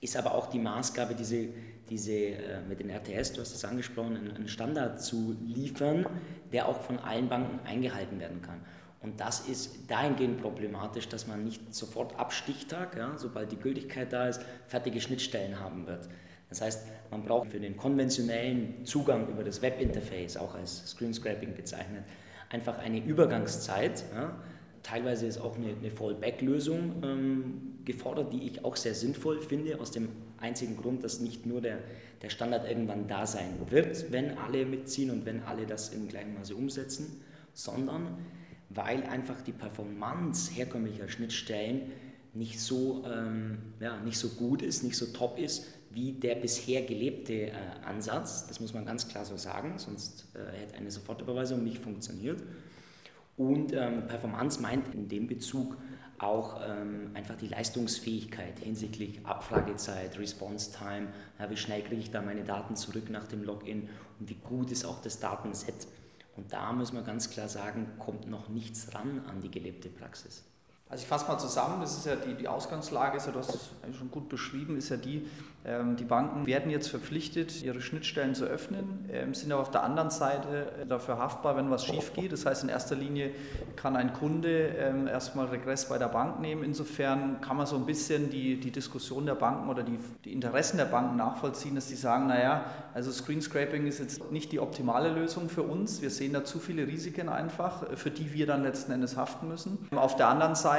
ist 0.00 0.16
aber 0.16 0.34
auch 0.34 0.46
die 0.46 0.58
Maßgabe, 0.58 1.14
diese, 1.14 1.48
diese 1.90 2.12
äh, 2.12 2.60
mit 2.68 2.80
den 2.80 2.90
RTS, 2.90 3.32
du 3.32 3.40
hast 3.40 3.54
es 3.54 3.64
angesprochen, 3.64 4.16
einen 4.16 4.48
Standard 4.48 5.00
zu 5.00 5.36
liefern, 5.44 6.06
der 6.52 6.68
auch 6.68 6.80
von 6.80 6.98
allen 6.98 7.28
Banken 7.28 7.58
eingehalten 7.66 8.20
werden 8.20 8.42
kann. 8.42 8.60
Und 9.02 9.20
das 9.20 9.48
ist 9.48 9.88
dahingehend 9.88 10.40
problematisch, 10.40 11.08
dass 11.08 11.26
man 11.26 11.44
nicht 11.44 11.74
sofort 11.74 12.18
ab 12.18 12.32
Stichtag, 12.32 12.96
ja, 12.96 13.16
sobald 13.16 13.52
die 13.52 13.56
Gültigkeit 13.56 14.12
da 14.12 14.28
ist, 14.28 14.40
fertige 14.66 15.00
Schnittstellen 15.00 15.60
haben 15.60 15.86
wird. 15.86 16.08
Das 16.48 16.60
heißt, 16.60 16.86
man 17.10 17.22
braucht 17.24 17.50
für 17.50 17.60
den 17.60 17.76
konventionellen 17.76 18.84
Zugang 18.84 19.28
über 19.28 19.44
das 19.44 19.62
Webinterface, 19.62 20.36
auch 20.36 20.54
als 20.54 20.88
Screenscraping 20.90 21.54
bezeichnet, 21.54 22.04
einfach 22.50 22.78
eine 22.78 22.98
Übergangszeit. 23.04 24.04
Ja. 24.14 24.34
Teilweise 24.82 25.26
ist 25.26 25.38
auch 25.38 25.56
eine, 25.56 25.74
eine 25.76 25.90
Fallback-Lösung 25.90 27.02
ähm, 27.02 27.78
gefordert, 27.84 28.32
die 28.32 28.46
ich 28.46 28.64
auch 28.64 28.76
sehr 28.76 28.94
sinnvoll 28.94 29.40
finde, 29.40 29.80
aus 29.80 29.90
dem 29.90 30.08
einzigen 30.40 30.76
Grund, 30.76 31.04
dass 31.04 31.20
nicht 31.20 31.46
nur 31.46 31.60
der, 31.60 31.78
der 32.22 32.30
Standard 32.30 32.68
irgendwann 32.68 33.08
da 33.08 33.26
sein 33.26 33.54
wird, 33.68 34.10
wenn 34.12 34.38
alle 34.38 34.64
mitziehen 34.66 35.10
und 35.10 35.26
wenn 35.26 35.42
alle 35.42 35.66
das 35.66 35.90
im 35.90 36.08
gleichen 36.08 36.34
Maße 36.34 36.54
umsetzen, 36.54 37.20
sondern 37.52 38.18
weil 38.68 39.04
einfach 39.04 39.40
die 39.42 39.52
Performance 39.52 40.52
herkömmlicher 40.52 41.08
Schnittstellen 41.08 41.92
nicht 42.34 42.60
so, 42.60 43.04
ähm, 43.06 43.58
ja, 43.80 43.98
nicht 44.00 44.18
so 44.18 44.28
gut 44.28 44.60
ist, 44.62 44.82
nicht 44.82 44.96
so 44.96 45.06
top 45.06 45.38
ist, 45.38 45.66
wie 45.90 46.12
der 46.12 46.34
bisher 46.34 46.82
gelebte 46.82 47.32
äh, 47.32 47.52
Ansatz. 47.84 48.46
Das 48.46 48.60
muss 48.60 48.74
man 48.74 48.84
ganz 48.84 49.08
klar 49.08 49.24
so 49.24 49.36
sagen, 49.36 49.78
sonst 49.78 50.26
äh, 50.34 50.58
hätte 50.58 50.74
eine 50.74 50.90
Sofortüberweisung 50.90 51.64
nicht 51.64 51.78
funktioniert. 51.78 52.42
Und 53.38 53.72
ähm, 53.72 54.06
Performance 54.06 54.60
meint 54.60 54.94
in 54.94 55.08
dem 55.08 55.26
Bezug 55.26 55.76
auch 56.18 56.60
ähm, 56.66 57.10
einfach 57.14 57.36
die 57.36 57.48
Leistungsfähigkeit 57.48 58.58
hinsichtlich 58.58 59.24
Abfragezeit, 59.24 60.18
Response 60.18 60.72
Time, 60.72 61.08
ja, 61.38 61.50
wie 61.50 61.56
schnell 61.56 61.82
kriege 61.82 62.00
ich 62.00 62.10
da 62.10 62.22
meine 62.22 62.44
Daten 62.44 62.76
zurück 62.76 63.10
nach 63.10 63.26
dem 63.26 63.44
Login 63.44 63.88
und 64.18 64.28
wie 64.28 64.34
gut 64.34 64.70
ist 64.70 64.84
auch 64.84 65.00
das 65.00 65.20
Datenset. 65.20 65.86
Und 66.36 66.52
da 66.52 66.72
muss 66.72 66.92
man 66.92 67.04
ganz 67.04 67.30
klar 67.30 67.48
sagen, 67.48 67.86
kommt 67.98 68.28
noch 68.28 68.48
nichts 68.48 68.94
ran 68.94 69.24
an 69.26 69.40
die 69.40 69.50
gelebte 69.50 69.88
Praxis. 69.88 70.44
Also 70.88 71.02
ich 71.02 71.08
fasse 71.08 71.26
mal 71.26 71.36
zusammen, 71.36 71.80
das 71.80 71.96
ist 71.96 72.06
ja 72.06 72.14
die, 72.14 72.34
die 72.34 72.46
Ausgangslage, 72.46 73.16
ist 73.16 73.26
ja, 73.26 73.32
du 73.32 73.40
hast 73.40 73.52
es 73.52 73.96
schon 73.96 74.08
gut 74.12 74.28
beschrieben, 74.28 74.76
ist 74.76 74.88
ja 74.88 74.96
die, 74.96 75.26
ähm, 75.64 75.96
die 75.96 76.04
Banken 76.04 76.46
werden 76.46 76.70
jetzt 76.70 76.88
verpflichtet, 76.90 77.60
ihre 77.64 77.80
Schnittstellen 77.80 78.36
zu 78.36 78.44
öffnen, 78.44 79.04
ähm, 79.12 79.34
sind 79.34 79.50
aber 79.50 79.62
auf 79.62 79.72
der 79.72 79.82
anderen 79.82 80.10
Seite 80.10 80.70
äh, 80.80 80.86
dafür 80.86 81.18
haftbar, 81.18 81.56
wenn 81.56 81.72
was 81.72 81.84
schief 81.84 82.12
geht. 82.14 82.30
Das 82.30 82.46
heißt, 82.46 82.62
in 82.62 82.68
erster 82.68 82.94
Linie 82.94 83.32
kann 83.74 83.96
ein 83.96 84.12
Kunde 84.12 84.68
ähm, 84.78 85.08
erstmal 85.08 85.46
Regress 85.46 85.88
bei 85.88 85.98
der 85.98 86.06
Bank 86.06 86.38
nehmen. 86.38 86.62
Insofern 86.62 87.40
kann 87.40 87.56
man 87.56 87.66
so 87.66 87.74
ein 87.74 87.84
bisschen 87.84 88.30
die, 88.30 88.60
die 88.60 88.70
Diskussion 88.70 89.26
der 89.26 89.34
Banken 89.34 89.68
oder 89.68 89.82
die, 89.82 89.98
die 90.24 90.32
Interessen 90.32 90.76
der 90.76 90.84
Banken 90.84 91.16
nachvollziehen, 91.16 91.74
dass 91.74 91.88
die 91.88 91.96
sagen, 91.96 92.28
naja, 92.28 92.64
also 92.94 93.10
Screenscraping 93.10 93.88
ist 93.88 93.98
jetzt 93.98 94.30
nicht 94.30 94.52
die 94.52 94.60
optimale 94.60 95.10
Lösung 95.10 95.48
für 95.48 95.62
uns. 95.62 96.00
Wir 96.00 96.10
sehen 96.10 96.32
da 96.32 96.44
zu 96.44 96.60
viele 96.60 96.86
Risiken 96.86 97.28
einfach, 97.28 97.90
äh, 97.90 97.96
für 97.96 98.12
die 98.12 98.32
wir 98.32 98.46
dann 98.46 98.62
letzten 98.62 98.92
Endes 98.92 99.16
haften 99.16 99.48
müssen. 99.48 99.78
Auf 99.90 100.14
der 100.14 100.28
anderen 100.28 100.54
Seite 100.54 100.75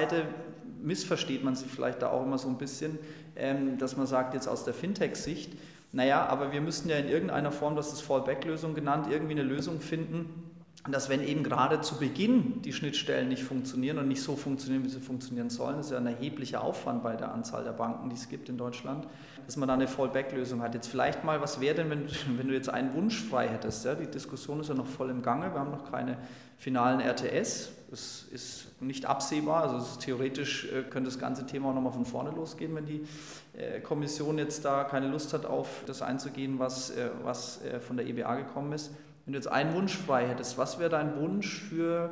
missversteht 0.81 1.43
man 1.43 1.55
sich 1.55 1.69
vielleicht 1.69 2.01
da 2.01 2.09
auch 2.09 2.23
immer 2.23 2.37
so 2.37 2.47
ein 2.47 2.57
bisschen, 2.57 2.97
ähm, 3.35 3.77
dass 3.77 3.97
man 3.97 4.07
sagt, 4.07 4.33
jetzt 4.33 4.47
aus 4.47 4.63
der 4.63 4.73
Fintech-Sicht, 4.73 5.53
naja, 5.91 6.25
aber 6.25 6.51
wir 6.51 6.61
müssen 6.61 6.89
ja 6.89 6.97
in 6.97 7.07
irgendeiner 7.07 7.51
Form, 7.51 7.75
das 7.75 7.93
ist 7.93 8.01
Fallback-Lösung 8.01 8.75
genannt, 8.75 9.07
irgendwie 9.09 9.33
eine 9.33 9.43
Lösung 9.43 9.79
finden, 9.79 10.51
dass 10.89 11.09
wenn 11.09 11.21
eben 11.21 11.43
gerade 11.43 11.81
zu 11.81 11.97
Beginn 11.97 12.61
die 12.61 12.71
Schnittstellen 12.71 13.27
nicht 13.27 13.43
funktionieren 13.43 13.97
und 13.97 14.07
nicht 14.07 14.21
so 14.21 14.35
funktionieren, 14.35 14.85
wie 14.85 14.89
sie 14.89 14.99
funktionieren 14.99 15.49
sollen, 15.49 15.77
das 15.77 15.87
ist 15.87 15.91
ja 15.91 15.97
ein 15.97 16.07
erheblicher 16.07 16.61
Aufwand 16.63 17.03
bei 17.03 17.15
der 17.15 17.33
Anzahl 17.33 17.63
der 17.63 17.71
Banken, 17.71 18.09
die 18.09 18.15
es 18.15 18.29
gibt 18.29 18.47
in 18.47 18.57
Deutschland, 18.57 19.07
dass 19.45 19.57
man 19.57 19.67
da 19.67 19.73
eine 19.73 19.87
Fallback-Lösung 19.87 20.61
hat. 20.61 20.73
Jetzt 20.75 20.87
vielleicht 20.87 21.23
mal, 21.23 21.41
was 21.41 21.59
wäre 21.59 21.75
denn, 21.75 21.89
wenn, 21.89 22.07
wenn 22.37 22.47
du 22.47 22.53
jetzt 22.53 22.69
einen 22.69 22.93
Wunsch 22.93 23.21
frei 23.21 23.47
hättest? 23.47 23.85
Ja? 23.85 23.95
Die 23.95 24.07
Diskussion 24.07 24.59
ist 24.61 24.69
ja 24.69 24.75
noch 24.75 24.87
voll 24.87 25.09
im 25.09 25.21
Gange, 25.21 25.53
wir 25.53 25.59
haben 25.59 25.71
noch 25.71 25.91
keine 25.91 26.17
finalen 26.57 27.01
RTS, 27.01 27.71
es 27.91 28.27
ist 28.31 28.81
nicht 28.81 29.05
absehbar, 29.05 29.63
also 29.63 29.99
theoretisch 29.99 30.65
äh, 30.65 30.83
könnte 30.83 31.09
das 31.09 31.19
ganze 31.19 31.45
Thema 31.45 31.69
auch 31.69 31.73
nochmal 31.73 31.93
von 31.93 32.05
vorne 32.05 32.31
losgehen, 32.31 32.75
wenn 32.75 32.85
die 32.85 33.05
äh, 33.57 33.79
Kommission 33.79 34.37
jetzt 34.37 34.65
da 34.65 34.83
keine 34.83 35.07
Lust 35.07 35.33
hat, 35.33 35.45
auf 35.45 35.83
das 35.85 36.01
einzugehen, 36.01 36.59
was, 36.59 36.89
äh, 36.91 37.09
was 37.23 37.61
von 37.85 37.97
der 37.97 38.07
EBA 38.07 38.35
gekommen 38.35 38.73
ist. 38.73 38.91
Wenn 39.27 39.33
du 39.33 39.39
jetzt 39.39 39.49
einen 39.49 39.73
Wunsch 39.73 39.93
frei 39.93 40.25
hättest, 40.25 40.57
was 40.57 40.79
wäre 40.79 40.89
dein 40.89 41.17
Wunsch 41.17 41.59
für 41.59 42.11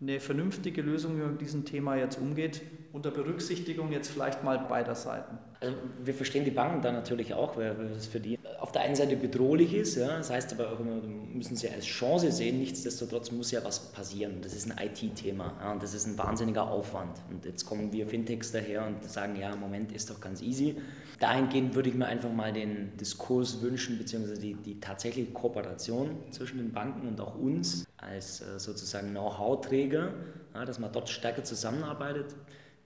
eine 0.00 0.18
vernünftige 0.18 0.80
Lösung, 0.80 1.18
wie 1.18 1.20
man 1.20 1.32
mit 1.32 1.42
diesem 1.42 1.66
Thema 1.66 1.94
jetzt 1.94 2.18
umgeht, 2.18 2.62
unter 2.94 3.10
Berücksichtigung 3.10 3.90
jetzt 3.90 4.08
vielleicht 4.08 4.44
mal 4.44 4.56
beider 4.56 4.94
Seiten? 4.94 5.36
Also 5.58 5.76
wir 6.04 6.14
verstehen 6.14 6.44
die 6.44 6.52
Banken 6.52 6.80
da 6.80 6.92
natürlich 6.92 7.34
auch, 7.34 7.56
weil 7.56 7.74
das 7.92 8.06
für 8.06 8.20
die 8.20 8.38
auf 8.60 8.70
der 8.70 8.82
einen 8.82 8.94
Seite 8.94 9.16
bedrohlich 9.16 9.74
ist, 9.74 9.96
ja, 9.96 10.16
das 10.18 10.30
heißt 10.30 10.52
aber 10.52 10.70
auch 10.70 10.78
immer, 10.78 11.02
müssen 11.02 11.56
sie 11.56 11.68
als 11.68 11.86
Chance 11.86 12.30
sehen, 12.30 12.60
nichtsdestotrotz 12.60 13.32
muss 13.32 13.50
ja 13.50 13.64
was 13.64 13.90
passieren. 13.90 14.40
Das 14.42 14.54
ist 14.54 14.70
ein 14.70 14.78
IT-Thema 14.78 15.54
ja, 15.60 15.72
und 15.72 15.82
das 15.82 15.92
ist 15.92 16.06
ein 16.06 16.16
wahnsinniger 16.16 16.70
Aufwand. 16.70 17.18
Und 17.30 17.44
jetzt 17.44 17.66
kommen 17.66 17.92
wir 17.92 18.06
Fintechs 18.06 18.52
daher 18.52 18.86
und 18.86 19.02
sagen, 19.02 19.34
ja, 19.40 19.52
im 19.52 19.58
Moment 19.58 19.90
ist 19.90 20.08
doch 20.10 20.20
ganz 20.20 20.40
easy. 20.40 20.76
Dahingehend 21.18 21.74
würde 21.74 21.88
ich 21.88 21.96
mir 21.96 22.06
einfach 22.06 22.32
mal 22.32 22.52
den 22.52 22.96
Diskurs 22.96 23.60
wünschen, 23.60 23.98
beziehungsweise 23.98 24.40
die, 24.40 24.54
die 24.54 24.78
tatsächliche 24.78 25.32
Kooperation 25.32 26.10
zwischen 26.30 26.58
den 26.58 26.72
Banken 26.72 27.08
und 27.08 27.20
auch 27.20 27.34
uns 27.34 27.86
als 27.96 28.40
äh, 28.40 28.60
sozusagen 28.60 29.10
Know-how-Träger, 29.10 30.14
ja, 30.54 30.64
dass 30.64 30.78
man 30.78 30.92
dort 30.92 31.08
stärker 31.08 31.42
zusammenarbeitet. 31.42 32.36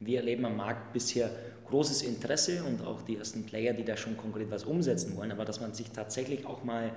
Wir 0.00 0.18
erleben 0.18 0.44
am 0.44 0.56
Markt 0.56 0.92
bisher 0.92 1.30
großes 1.66 2.02
Interesse 2.02 2.62
und 2.64 2.82
auch 2.86 3.02
die 3.02 3.16
ersten 3.16 3.44
Player, 3.44 3.72
die 3.72 3.84
da 3.84 3.96
schon 3.96 4.16
konkret 4.16 4.50
was 4.50 4.64
umsetzen 4.64 5.16
wollen, 5.16 5.32
aber 5.32 5.44
dass 5.44 5.60
man 5.60 5.74
sich 5.74 5.90
tatsächlich 5.90 6.46
auch 6.46 6.64
mal 6.64 6.92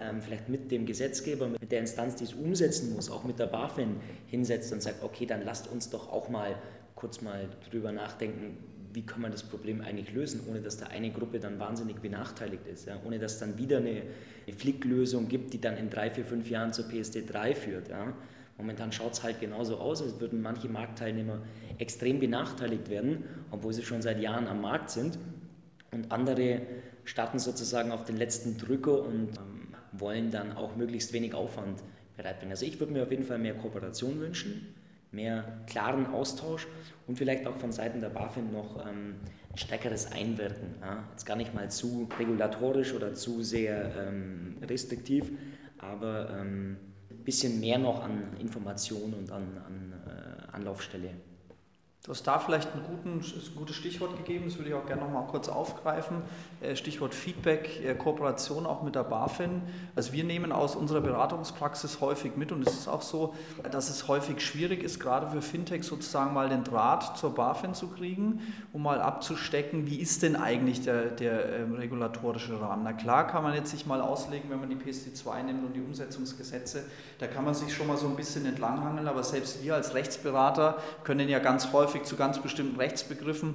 ähm, 0.00 0.20
vielleicht 0.20 0.48
mit 0.48 0.70
dem 0.70 0.86
Gesetzgeber, 0.86 1.48
mit 1.48 1.70
der 1.70 1.80
Instanz, 1.80 2.16
die 2.16 2.24
es 2.24 2.34
umsetzen 2.34 2.94
muss, 2.94 3.10
auch 3.10 3.24
mit 3.24 3.38
der 3.38 3.46
BaFin 3.46 3.96
hinsetzt 4.26 4.72
und 4.72 4.82
sagt, 4.82 5.02
okay, 5.02 5.26
dann 5.26 5.44
lasst 5.44 5.68
uns 5.68 5.90
doch 5.90 6.12
auch 6.12 6.28
mal 6.28 6.56
kurz 6.94 7.20
mal 7.20 7.48
drüber 7.70 7.92
nachdenken, 7.92 8.56
wie 8.92 9.02
kann 9.02 9.20
man 9.20 9.30
das 9.30 9.42
Problem 9.42 9.80
eigentlich 9.80 10.12
lösen, 10.12 10.40
ohne 10.48 10.60
dass 10.60 10.78
da 10.78 10.86
eine 10.86 11.10
Gruppe 11.10 11.38
dann 11.38 11.58
wahnsinnig 11.58 12.00
benachteiligt 12.00 12.66
ist, 12.66 12.86
ja? 12.86 13.00
ohne 13.04 13.18
dass 13.18 13.38
dann 13.38 13.58
wieder 13.58 13.78
eine, 13.78 14.02
eine 14.46 14.56
Flicklösung 14.56 15.28
gibt, 15.28 15.52
die 15.52 15.60
dann 15.60 15.76
in 15.76 15.90
drei, 15.90 16.10
vier, 16.10 16.24
fünf 16.24 16.48
Jahren 16.50 16.72
zur 16.72 16.88
PSD 16.88 17.24
3 17.26 17.54
führt. 17.54 17.88
Ja? 17.88 18.14
Momentan 18.58 18.90
schaut 18.90 19.12
es 19.12 19.22
halt 19.22 19.40
genauso 19.40 19.78
aus, 19.78 20.02
als 20.02 20.20
würden 20.20 20.42
manche 20.42 20.68
Marktteilnehmer 20.68 21.40
extrem 21.78 22.18
benachteiligt 22.18 22.90
werden, 22.90 23.24
obwohl 23.52 23.72
sie 23.72 23.84
schon 23.84 24.02
seit 24.02 24.20
Jahren 24.20 24.48
am 24.48 24.60
Markt 24.60 24.90
sind. 24.90 25.18
Und 25.92 26.10
andere 26.10 26.62
starten 27.04 27.38
sozusagen 27.38 27.92
auf 27.92 28.04
den 28.04 28.16
letzten 28.16 28.58
Drücker 28.58 29.02
und 29.02 29.38
ähm, 29.38 29.68
wollen 29.92 30.30
dann 30.30 30.52
auch 30.52 30.76
möglichst 30.76 31.12
wenig 31.12 31.34
Aufwand 31.34 31.82
bereitbringen. 32.16 32.52
Also 32.52 32.66
ich 32.66 32.78
würde 32.78 32.92
mir 32.92 33.04
auf 33.04 33.10
jeden 33.10 33.24
Fall 33.24 33.38
mehr 33.38 33.54
Kooperation 33.54 34.20
wünschen, 34.20 34.74
mehr 35.12 35.62
klaren 35.66 36.06
Austausch 36.06 36.66
und 37.06 37.16
vielleicht 37.16 37.46
auch 37.46 37.56
von 37.56 37.72
Seiten 37.72 38.00
der 38.00 38.10
BaFin 38.10 38.52
noch 38.52 38.84
ähm, 38.86 39.14
ein 39.50 39.56
stärkeres 39.56 40.12
Einwirken. 40.12 40.74
Ja? 40.80 41.04
Jetzt 41.12 41.24
gar 41.24 41.36
nicht 41.36 41.54
mal 41.54 41.70
zu 41.70 42.08
regulatorisch 42.18 42.92
oder 42.92 43.14
zu 43.14 43.42
sehr 43.42 43.92
ähm, 43.96 44.56
restriktiv, 44.62 45.30
aber 45.78 46.36
ähm, 46.38 46.76
bisschen 47.28 47.60
mehr 47.60 47.78
noch 47.78 48.02
an 48.02 48.34
Informationen 48.40 49.12
und 49.12 49.30
an, 49.30 49.42
an 49.66 49.92
äh, 50.06 50.56
Anlaufstelle. 50.56 51.10
Du 52.08 52.14
hast 52.14 52.26
da 52.26 52.38
vielleicht 52.38 52.74
ein, 52.74 52.80
guten, 52.86 53.20
ein 53.20 53.54
gutes 53.54 53.76
Stichwort 53.76 54.16
gegeben, 54.16 54.46
das 54.46 54.56
würde 54.56 54.70
ich 54.70 54.74
auch 54.74 54.86
gerne 54.86 55.02
noch 55.02 55.10
mal 55.10 55.26
kurz 55.26 55.50
aufgreifen. 55.50 56.22
Äh, 56.62 56.74
Stichwort 56.74 57.14
Feedback, 57.14 57.84
äh, 57.84 57.94
Kooperation 57.94 58.64
auch 58.64 58.82
mit 58.82 58.94
der 58.94 59.04
BaFin. 59.04 59.60
Also 59.94 60.14
wir 60.14 60.24
nehmen 60.24 60.50
aus 60.50 60.74
unserer 60.74 61.02
Beratungspraxis 61.02 62.00
häufig 62.00 62.34
mit 62.34 62.50
und 62.50 62.66
es 62.66 62.72
ist 62.72 62.88
auch 62.88 63.02
so, 63.02 63.34
dass 63.70 63.90
es 63.90 64.08
häufig 64.08 64.40
schwierig 64.40 64.82
ist, 64.82 65.00
gerade 65.00 65.28
für 65.28 65.42
Fintech 65.42 65.82
sozusagen 65.84 66.32
mal 66.32 66.48
den 66.48 66.64
Draht 66.64 67.18
zur 67.18 67.34
BaFin 67.34 67.74
zu 67.74 67.88
kriegen, 67.88 68.40
um 68.72 68.84
mal 68.84 69.02
abzustecken, 69.02 69.86
wie 69.86 70.00
ist 70.00 70.22
denn 70.22 70.34
eigentlich 70.34 70.80
der, 70.80 71.10
der 71.10 71.58
ähm, 71.58 71.74
regulatorische 71.74 72.58
Rahmen. 72.58 72.84
Na 72.84 72.94
klar 72.94 73.26
kann 73.26 73.42
man 73.42 73.52
jetzt 73.52 73.70
sich 73.70 73.84
mal 73.84 74.00
auslegen, 74.00 74.48
wenn 74.48 74.60
man 74.60 74.70
die 74.70 74.76
PSD2 74.76 75.42
nimmt 75.42 75.62
und 75.62 75.74
die 75.74 75.82
Umsetzungsgesetze, 75.82 76.84
da 77.18 77.26
kann 77.26 77.44
man 77.44 77.52
sich 77.52 77.74
schon 77.74 77.86
mal 77.86 77.98
so 77.98 78.06
ein 78.06 78.16
bisschen 78.16 78.46
entlanghangeln, 78.46 79.08
aber 79.08 79.22
selbst 79.22 79.62
wir 79.62 79.74
als 79.74 79.92
Rechtsberater 79.92 80.78
können 81.04 81.28
ja 81.28 81.38
ganz 81.38 81.70
häufig 81.74 81.97
häufig 81.98 82.08
zu 82.08 82.16
ganz 82.16 82.38
bestimmten 82.38 82.76
Rechtsbegriffen 82.76 83.54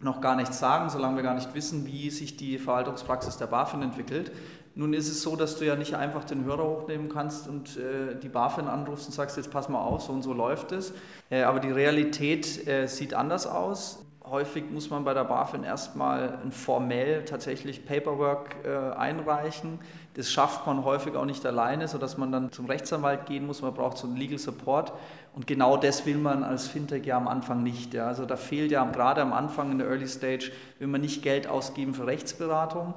noch 0.00 0.20
gar 0.20 0.36
nichts 0.36 0.58
sagen, 0.58 0.88
solange 0.88 1.16
wir 1.16 1.22
gar 1.22 1.34
nicht 1.34 1.54
wissen, 1.54 1.86
wie 1.86 2.10
sich 2.10 2.36
die 2.36 2.58
Verwaltungspraxis 2.58 3.36
der 3.36 3.46
BaFin 3.46 3.82
entwickelt. 3.82 4.32
Nun 4.74 4.94
ist 4.94 5.10
es 5.10 5.20
so, 5.20 5.36
dass 5.36 5.58
du 5.58 5.66
ja 5.66 5.76
nicht 5.76 5.94
einfach 5.94 6.24
den 6.24 6.44
Hörer 6.44 6.64
hochnehmen 6.64 7.08
kannst 7.10 7.48
und 7.48 7.76
äh, 7.76 8.14
die 8.18 8.28
BaFin 8.28 8.66
anrufst 8.66 9.08
und 9.08 9.12
sagst, 9.12 9.36
jetzt 9.36 9.50
pass 9.50 9.68
mal 9.68 9.80
auf, 9.80 10.02
so 10.02 10.12
und 10.12 10.22
so 10.22 10.32
läuft 10.32 10.72
es. 10.72 10.94
Äh, 11.28 11.42
aber 11.42 11.60
die 11.60 11.70
Realität 11.70 12.66
äh, 12.66 12.86
sieht 12.86 13.12
anders 13.12 13.46
aus. 13.46 14.06
Häufig 14.24 14.70
muss 14.70 14.88
man 14.90 15.04
bei 15.04 15.12
der 15.12 15.24
BaFin 15.24 15.64
erstmal 15.64 16.38
formell 16.50 17.24
tatsächlich 17.24 17.84
Paperwork 17.84 18.54
äh, 18.64 18.96
einreichen. 18.96 19.80
Das 20.14 20.30
schafft 20.30 20.66
man 20.66 20.84
häufig 20.84 21.16
auch 21.16 21.24
nicht 21.24 21.44
alleine, 21.44 21.88
sodass 21.88 22.16
man 22.16 22.30
dann 22.30 22.52
zum 22.52 22.66
Rechtsanwalt 22.66 23.26
gehen 23.26 23.46
muss. 23.46 23.60
Man 23.60 23.74
braucht 23.74 23.98
so 23.98 24.06
einen 24.06 24.16
Legal 24.16 24.38
Support. 24.38 24.92
Und 25.34 25.46
genau 25.46 25.76
das 25.76 26.06
will 26.06 26.18
man 26.18 26.42
als 26.42 26.66
Fintech 26.66 27.06
ja 27.06 27.16
am 27.16 27.28
Anfang 27.28 27.62
nicht. 27.62 27.94
Ja. 27.94 28.06
Also 28.06 28.26
da 28.26 28.36
fehlt 28.36 28.72
ja 28.72 28.84
gerade 28.84 29.22
am 29.22 29.32
Anfang 29.32 29.70
in 29.70 29.78
der 29.78 29.88
Early 29.88 30.08
Stage, 30.08 30.50
will 30.78 30.88
man 30.88 31.00
nicht 31.00 31.22
Geld 31.22 31.46
ausgeben 31.46 31.94
für 31.94 32.06
Rechtsberatung. 32.06 32.94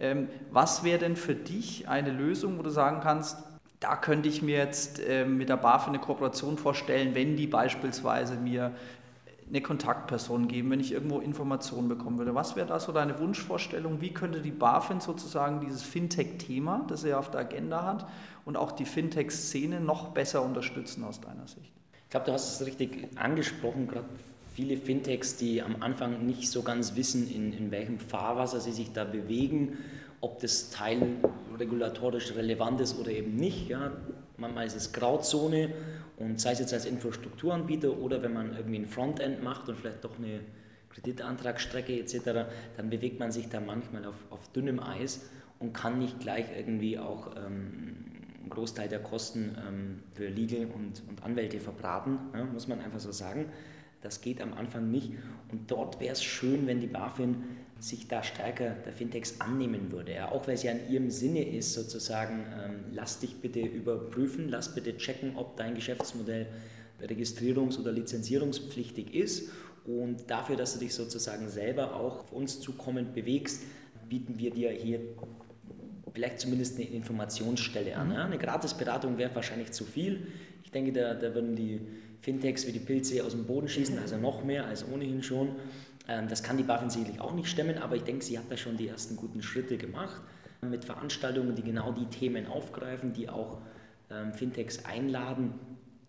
Ähm, 0.00 0.28
was 0.50 0.82
wäre 0.82 0.98
denn 0.98 1.16
für 1.16 1.34
dich 1.34 1.88
eine 1.88 2.10
Lösung, 2.10 2.58
wo 2.58 2.62
du 2.62 2.70
sagen 2.70 3.00
kannst, 3.02 3.38
da 3.80 3.94
könnte 3.94 4.28
ich 4.28 4.42
mir 4.42 4.56
jetzt 4.56 5.00
äh, 5.00 5.24
mit 5.24 5.48
der 5.48 5.58
BaFin 5.58 5.94
eine 5.94 6.02
Kooperation 6.02 6.58
vorstellen, 6.58 7.14
wenn 7.14 7.36
die 7.36 7.46
beispielsweise 7.46 8.34
mir 8.36 8.72
eine 9.48 9.60
Kontaktperson 9.60 10.48
geben, 10.48 10.70
wenn 10.70 10.80
ich 10.80 10.92
irgendwo 10.92 11.20
Informationen 11.20 11.88
bekommen 11.88 12.18
würde. 12.18 12.34
Was 12.34 12.56
wäre 12.56 12.66
da 12.66 12.80
so 12.80 12.92
deine 12.92 13.18
Wunschvorstellung? 13.20 14.00
Wie 14.00 14.12
könnte 14.12 14.40
die 14.40 14.50
BaFin 14.50 15.00
sozusagen 15.00 15.60
dieses 15.60 15.82
Fintech-Thema, 15.82 16.84
das 16.88 17.04
er 17.04 17.20
auf 17.20 17.30
der 17.30 17.40
Agenda 17.40 17.84
hat, 17.84 18.06
und 18.44 18.56
auch 18.56 18.72
die 18.72 18.84
Fintech-Szene 18.84 19.80
noch 19.80 20.08
besser 20.08 20.42
unterstützen 20.42 21.04
aus 21.04 21.20
deiner 21.20 21.46
Sicht? 21.46 21.72
Ich 22.04 22.10
glaube, 22.10 22.26
du 22.26 22.32
hast 22.32 22.60
es 22.60 22.66
richtig 22.66 23.08
angesprochen, 23.16 23.86
gerade 23.86 24.06
viele 24.54 24.76
Fintechs, 24.76 25.36
die 25.36 25.62
am 25.62 25.76
Anfang 25.80 26.26
nicht 26.26 26.50
so 26.50 26.62
ganz 26.62 26.96
wissen, 26.96 27.30
in, 27.30 27.52
in 27.52 27.70
welchem 27.70 28.00
Fahrwasser 28.00 28.60
sie 28.60 28.72
sich 28.72 28.92
da 28.92 29.04
bewegen, 29.04 29.76
ob 30.20 30.40
das 30.40 30.70
Teil 30.70 31.02
regulatorisch 31.58 32.34
relevant 32.34 32.80
ist 32.80 32.98
oder 32.98 33.10
eben 33.10 33.36
nicht. 33.36 33.68
Ja. 33.68 33.92
Manchmal 34.38 34.66
ist 34.66 34.76
es 34.76 34.92
Grauzone 34.92 35.72
und 36.16 36.40
sei 36.40 36.52
es 36.52 36.60
jetzt 36.60 36.72
als 36.72 36.86
Infrastrukturanbieter 36.86 37.96
oder 37.98 38.22
wenn 38.22 38.32
man 38.32 38.56
irgendwie 38.56 38.78
ein 38.78 38.86
Frontend 38.86 39.42
macht 39.42 39.68
und 39.68 39.76
vielleicht 39.76 40.04
doch 40.04 40.16
eine 40.18 40.40
Kreditantragsstrecke 40.90 41.98
etc., 41.98 42.48
dann 42.76 42.90
bewegt 42.90 43.20
man 43.20 43.30
sich 43.32 43.48
da 43.48 43.60
manchmal 43.60 44.04
auf, 44.06 44.14
auf 44.30 44.50
dünnem 44.52 44.80
Eis 44.80 45.28
und 45.58 45.72
kann 45.72 45.98
nicht 45.98 46.20
gleich 46.20 46.46
irgendwie 46.56 46.98
auch 46.98 47.36
ähm, 47.36 48.04
einen 48.40 48.50
Großteil 48.50 48.88
der 48.88 49.00
Kosten 49.00 49.56
ähm, 49.66 50.02
für 50.12 50.28
Legal 50.28 50.66
und, 50.74 51.02
und 51.08 51.22
Anwälte 51.22 51.60
verbraten, 51.60 52.18
ja, 52.34 52.44
muss 52.44 52.68
man 52.68 52.80
einfach 52.80 53.00
so 53.00 53.12
sagen. 53.12 53.46
Das 54.06 54.20
geht 54.20 54.40
am 54.40 54.54
Anfang 54.54 54.88
nicht. 54.88 55.10
Und 55.50 55.68
dort 55.68 55.98
wäre 55.98 56.12
es 56.12 56.22
schön, 56.22 56.68
wenn 56.68 56.80
die 56.80 56.86
BaFin 56.86 57.42
sich 57.80 58.06
da 58.06 58.22
stärker 58.22 58.70
der 58.70 58.92
Fintechs 58.92 59.40
annehmen 59.40 59.90
würde. 59.90 60.14
Ja, 60.14 60.30
auch 60.30 60.46
weil 60.46 60.54
es 60.54 60.62
ja 60.62 60.70
in 60.70 60.88
ihrem 60.88 61.10
Sinne 61.10 61.42
ist, 61.44 61.74
sozusagen, 61.74 62.46
ähm, 62.56 62.84
lass 62.92 63.18
dich 63.18 63.34
bitte 63.40 63.60
überprüfen, 63.60 64.48
lass 64.48 64.72
bitte 64.76 64.96
checken, 64.96 65.32
ob 65.34 65.56
dein 65.56 65.74
Geschäftsmodell 65.74 66.46
registrierungs- 67.02 67.80
oder 67.80 67.90
lizenzierungspflichtig 67.90 69.12
ist. 69.12 69.50
Und 69.84 70.30
dafür, 70.30 70.54
dass 70.54 70.74
du 70.74 70.78
dich 70.78 70.94
sozusagen 70.94 71.48
selber 71.48 71.96
auch 71.96 72.20
auf 72.20 72.32
uns 72.32 72.60
zukommend 72.60 73.12
bewegst, 73.12 73.64
bieten 74.08 74.38
wir 74.38 74.52
dir 74.52 74.70
hier 74.70 75.00
vielleicht 76.12 76.38
zumindest 76.38 76.76
eine 76.78 76.86
Informationsstelle 76.88 77.96
an. 77.96 78.12
Ja? 78.12 78.24
Eine 78.24 78.38
Gratisberatung 78.38 79.18
wäre 79.18 79.34
wahrscheinlich 79.34 79.72
zu 79.72 79.84
viel. 79.84 80.28
Ich 80.62 80.70
denke, 80.70 80.92
da, 80.92 81.14
da 81.14 81.34
würden 81.34 81.56
die 81.56 81.80
Fintechs 82.20 82.66
wie 82.66 82.72
die 82.72 82.80
Pilze 82.80 83.24
aus 83.24 83.32
dem 83.32 83.44
Boden 83.44 83.68
schießen, 83.68 83.98
also 83.98 84.16
noch 84.16 84.44
mehr 84.44 84.66
als 84.66 84.86
ohnehin 84.88 85.22
schon. 85.22 85.56
Ähm, 86.08 86.28
das 86.28 86.42
kann 86.42 86.56
die 86.56 86.62
BaFin 86.62 86.90
sicherlich 86.90 87.20
auch 87.20 87.34
nicht 87.34 87.48
stemmen, 87.48 87.78
aber 87.78 87.96
ich 87.96 88.02
denke, 88.02 88.24
sie 88.24 88.38
hat 88.38 88.46
da 88.50 88.56
schon 88.56 88.76
die 88.76 88.88
ersten 88.88 89.16
guten 89.16 89.42
Schritte 89.42 89.76
gemacht 89.76 90.20
mit 90.62 90.84
Veranstaltungen, 90.84 91.54
die 91.54 91.62
genau 91.62 91.92
die 91.92 92.06
Themen 92.06 92.46
aufgreifen, 92.46 93.12
die 93.12 93.28
auch 93.28 93.58
ähm, 94.10 94.32
Fintechs 94.32 94.84
einladen 94.84 95.54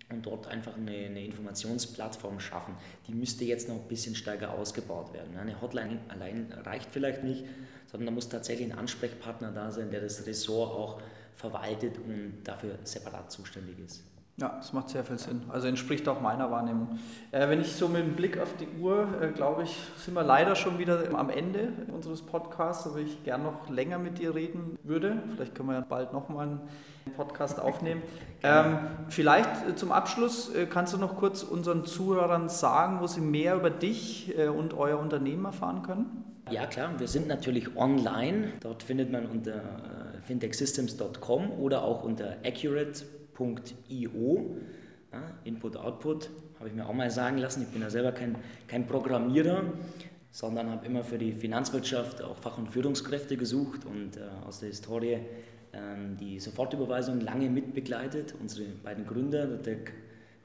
und 0.09 0.25
dort 0.25 0.47
einfach 0.47 0.75
eine, 0.77 0.91
eine, 0.91 1.25
Informationsplattform 1.25 2.39
schaffen. 2.39 2.75
Die 3.07 3.13
müsste 3.13 3.43
jetzt 3.43 3.67
noch 3.67 3.75
ein 3.75 3.87
bisschen 3.87 4.15
stärker 4.15 4.53
ausgebaut 4.53 5.13
werden. 5.13 5.35
Eine 5.37 5.59
Hotline 5.61 5.99
allein 6.07 6.51
reicht 6.63 6.89
vielleicht 6.91 7.23
nicht, 7.23 7.43
sondern 7.87 8.07
da 8.07 8.11
muss 8.13 8.29
tatsächlich 8.29 8.71
ein 8.71 8.77
Ansprechpartner 8.77 9.51
da 9.51 9.71
sein, 9.71 9.91
der 9.91 10.01
das 10.01 10.25
Ressort 10.25 10.71
auch 10.71 11.01
verwaltet 11.35 11.97
und 11.97 12.41
dafür 12.43 12.79
separat 12.83 13.31
zuständig 13.31 13.77
ist. 13.85 14.03
Ja, 14.39 14.54
das 14.58 14.71
macht 14.71 14.89
sehr 14.89 15.04
viel 15.04 15.17
Sinn. 15.17 15.41
Also 15.50 15.67
entspricht 15.67 16.08
auch 16.08 16.21
meiner 16.21 16.52
Wahrnehmung. 16.52 17.00
Äh, 17.32 17.50
wenn 17.50 17.60
ich 17.60 17.73
so 17.73 17.88
mit 17.88 18.04
dem 18.04 18.13
Blick 18.13 18.39
auf 18.39 18.54
die 18.58 18.67
Uhr, 18.80 19.08
äh, 19.19 19.32
glaube 19.32 19.63
ich, 19.63 19.76
sind 19.97 20.13
wir 20.13 20.21
leider 20.21 20.56
schon 20.56 20.78
wieder 20.78 21.06
am 21.15 21.32
Ende 21.32 21.69
unseres 21.91 22.21
Podcasts, 22.21 22.86
aber 22.86 23.00
ich 23.00 23.23
gern 23.23 23.41
noch 23.41 23.67
länger 23.67 23.97
mit 23.97 24.19
dir 24.19 24.36
reden 24.36 24.78
würde. 24.84 25.23
Vielleicht 25.34 25.56
können 25.56 25.69
wir 25.69 25.76
ja 25.76 25.86
bald 25.88 26.13
nochmal 26.13 26.50
einen 26.50 26.62
Podcast 27.15 27.60
aufnehmen. 27.60 28.04
Ähm, 28.43 28.78
vielleicht 29.10 29.67
äh, 29.67 29.76
zum 29.76 29.91
Abschluss 29.91 30.54
äh, 30.54 30.67
kannst 30.67 30.93
du 30.93 31.00
noch 31.00 31.17
kurz 31.17 31.41
unseren 31.41 31.86
Zuhörern 31.86 32.50
sagen, 32.50 33.00
wo 33.02 33.08
sie 33.08 33.19
mehr 33.19 33.56
über 33.56 33.71
dich 33.71 34.38
äh, 34.38 34.47
und 34.47 34.76
euer 34.76 35.00
Unternehmen 35.00 35.43
erfahren 35.45 35.82
können? 35.82 36.23
Ja, 36.52 36.67
klar. 36.67 36.91
Wir 37.00 37.08
sind 37.08 37.28
natürlich 37.28 37.76
online. 37.76 38.54
Dort 38.60 38.84
findet 38.84 39.12
man 39.12 39.26
unter 39.26 39.56
äh, 39.56 40.21
fintechsystems.com 40.28 41.50
oder 41.50 41.82
auch 41.82 42.04
unter 42.04 42.36
accurate.com 42.45 43.17
Input-Output, 43.38 44.62
ja, 45.12 45.21
Input-Output, 45.43 46.30
habe 46.60 46.69
ich 46.69 46.76
mir 46.76 46.88
auch 46.88 46.93
mal 46.93 47.10
sagen 47.12 47.38
lassen. 47.38 47.62
Ich 47.62 47.69
bin 47.69 47.82
ja 47.82 47.89
selber 47.89 48.12
kein, 48.12 48.36
kein 48.67 48.88
Programmierer, 48.88 49.63
sondern 50.32 50.69
habe 50.71 50.86
immer 50.86 51.04
für 51.04 51.17
die 51.17 51.34
Finanzwirtschaft 51.34 52.21
auch 52.21 52.38
Fach- 52.38 52.58
und 52.58 52.69
Führungskräfte 52.69 53.38
gesucht 53.38 53.86
und 53.86 54.17
äh, 54.17 54.21
aus 54.45 54.60
der 54.60 54.69
Historie 54.69 55.19
äh, 55.71 55.78
die 56.19 56.39
Sofortüberweisung 56.39 57.21
lange 57.21 57.50
mitbegleitet. 57.50 58.34
Unsere 58.39 58.69
beiden 58.84 59.06
Gründer, 59.06 59.45
der 59.45 59.58
Dirk 59.58 59.93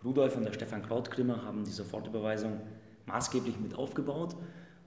Rudolf 0.04 0.36
und 0.36 0.44
der 0.44 0.52
Stefan 0.52 0.82
Krautkrimmer, 0.82 1.44
haben 1.44 1.64
die 1.64 1.70
Sofortüberweisung 1.70 2.60
maßgeblich 3.06 3.58
mit 3.58 3.74
aufgebaut. 3.74 4.36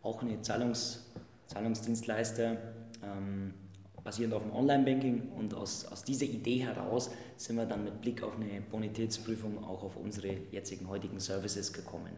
Auch 0.04 0.22
eine 0.22 0.41
Zahlungs, 0.41 1.12
Zahlungsdienstleister. 1.48 2.58
Ähm, 3.04 3.54
basierend 4.06 4.36
auf 4.36 4.44
dem 4.44 4.56
Online-Banking 4.56 5.32
und 5.36 5.54
aus, 5.54 5.86
aus 5.91 6.04
dieser 6.04 6.26
Idee 6.26 6.60
heraus 6.60 7.10
sind 7.36 7.58
wir 7.58 7.65
dann 7.65 7.84
mit 7.84 8.00
Blick 8.02 8.24
auf 8.24 8.36
eine 8.36 8.62
Bonitätsprüfung 8.62 9.62
auch 9.65 9.84
auf 9.84 9.98
unsere 9.98 10.38
jetzigen 10.52 10.88
heutigen 10.88 11.20
Services 11.20 11.74
gekommen. 11.74 12.12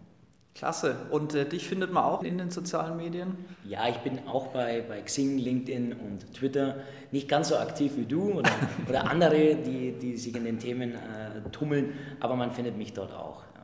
Klasse. 0.54 0.95
Und 1.12 1.34
äh, 1.34 1.47
dich 1.47 1.67
findet 1.67 1.93
man 1.93 2.04
auch 2.04 2.23
in 2.23 2.38
den 2.38 2.50
sozialen 2.50 2.97
Medien? 2.97 3.38
Ja, 3.63 3.88
ich 3.88 3.97
bin 3.97 4.28
auch 4.28 4.47
bei, 4.47 4.82
bei 4.82 5.02
Xing, 5.02 5.38
LinkedIn 5.38 5.93
und 5.93 6.34
Twitter 6.34 6.78
nicht 7.12 7.30
ganz 7.30 7.50
so 7.50 7.58
aktiv 7.58 7.93
wie 7.95 8.06
du 8.06 8.34
oder, 8.34 8.52
oder 8.89 9.10
andere, 9.10 9.56
die, 9.56 9.93
die 9.93 10.17
sich 10.17 10.36
in 10.36 10.43
den 10.43 10.60
Themen 10.60 10.93
äh, 10.93 11.50
tummeln, 11.52 11.93
aber 12.19 12.36
man 12.36 12.52
findet 12.52 12.76
mich 12.76 12.91
dort 12.93 13.13
auch. 13.13 13.43
Ja. 13.56 13.62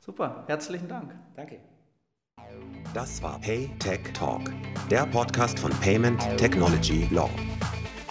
Super, 0.00 0.44
herzlichen 0.46 0.86
Dank. 0.86 1.12
Danke. 1.34 1.58
Das 2.94 3.20
war 3.24 3.40
PayTech 3.40 4.12
Talk, 4.12 4.42
der 4.88 5.04
Podcast 5.06 5.58
von 5.58 5.72
Payment 5.80 6.20
Technology 6.36 7.08
Law. 7.10 7.28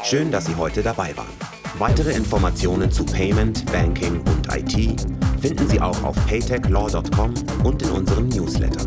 Schön, 0.03 0.29
dass 0.29 0.45
Sie 0.45 0.55
heute 0.55 0.83
dabei 0.83 1.15
waren. 1.15 1.31
Weitere 1.79 2.11
Informationen 2.11 2.91
zu 2.91 3.05
Payment, 3.05 3.65
Banking 3.71 4.19
und 4.19 4.47
IT 4.53 5.01
finden 5.39 5.69
Sie 5.69 5.79
auch 5.79 6.03
auf 6.03 6.17
paytechlaw.com 6.27 7.33
und 7.63 7.81
in 7.81 7.91
unserem 7.91 8.27
Newsletter. 8.27 8.85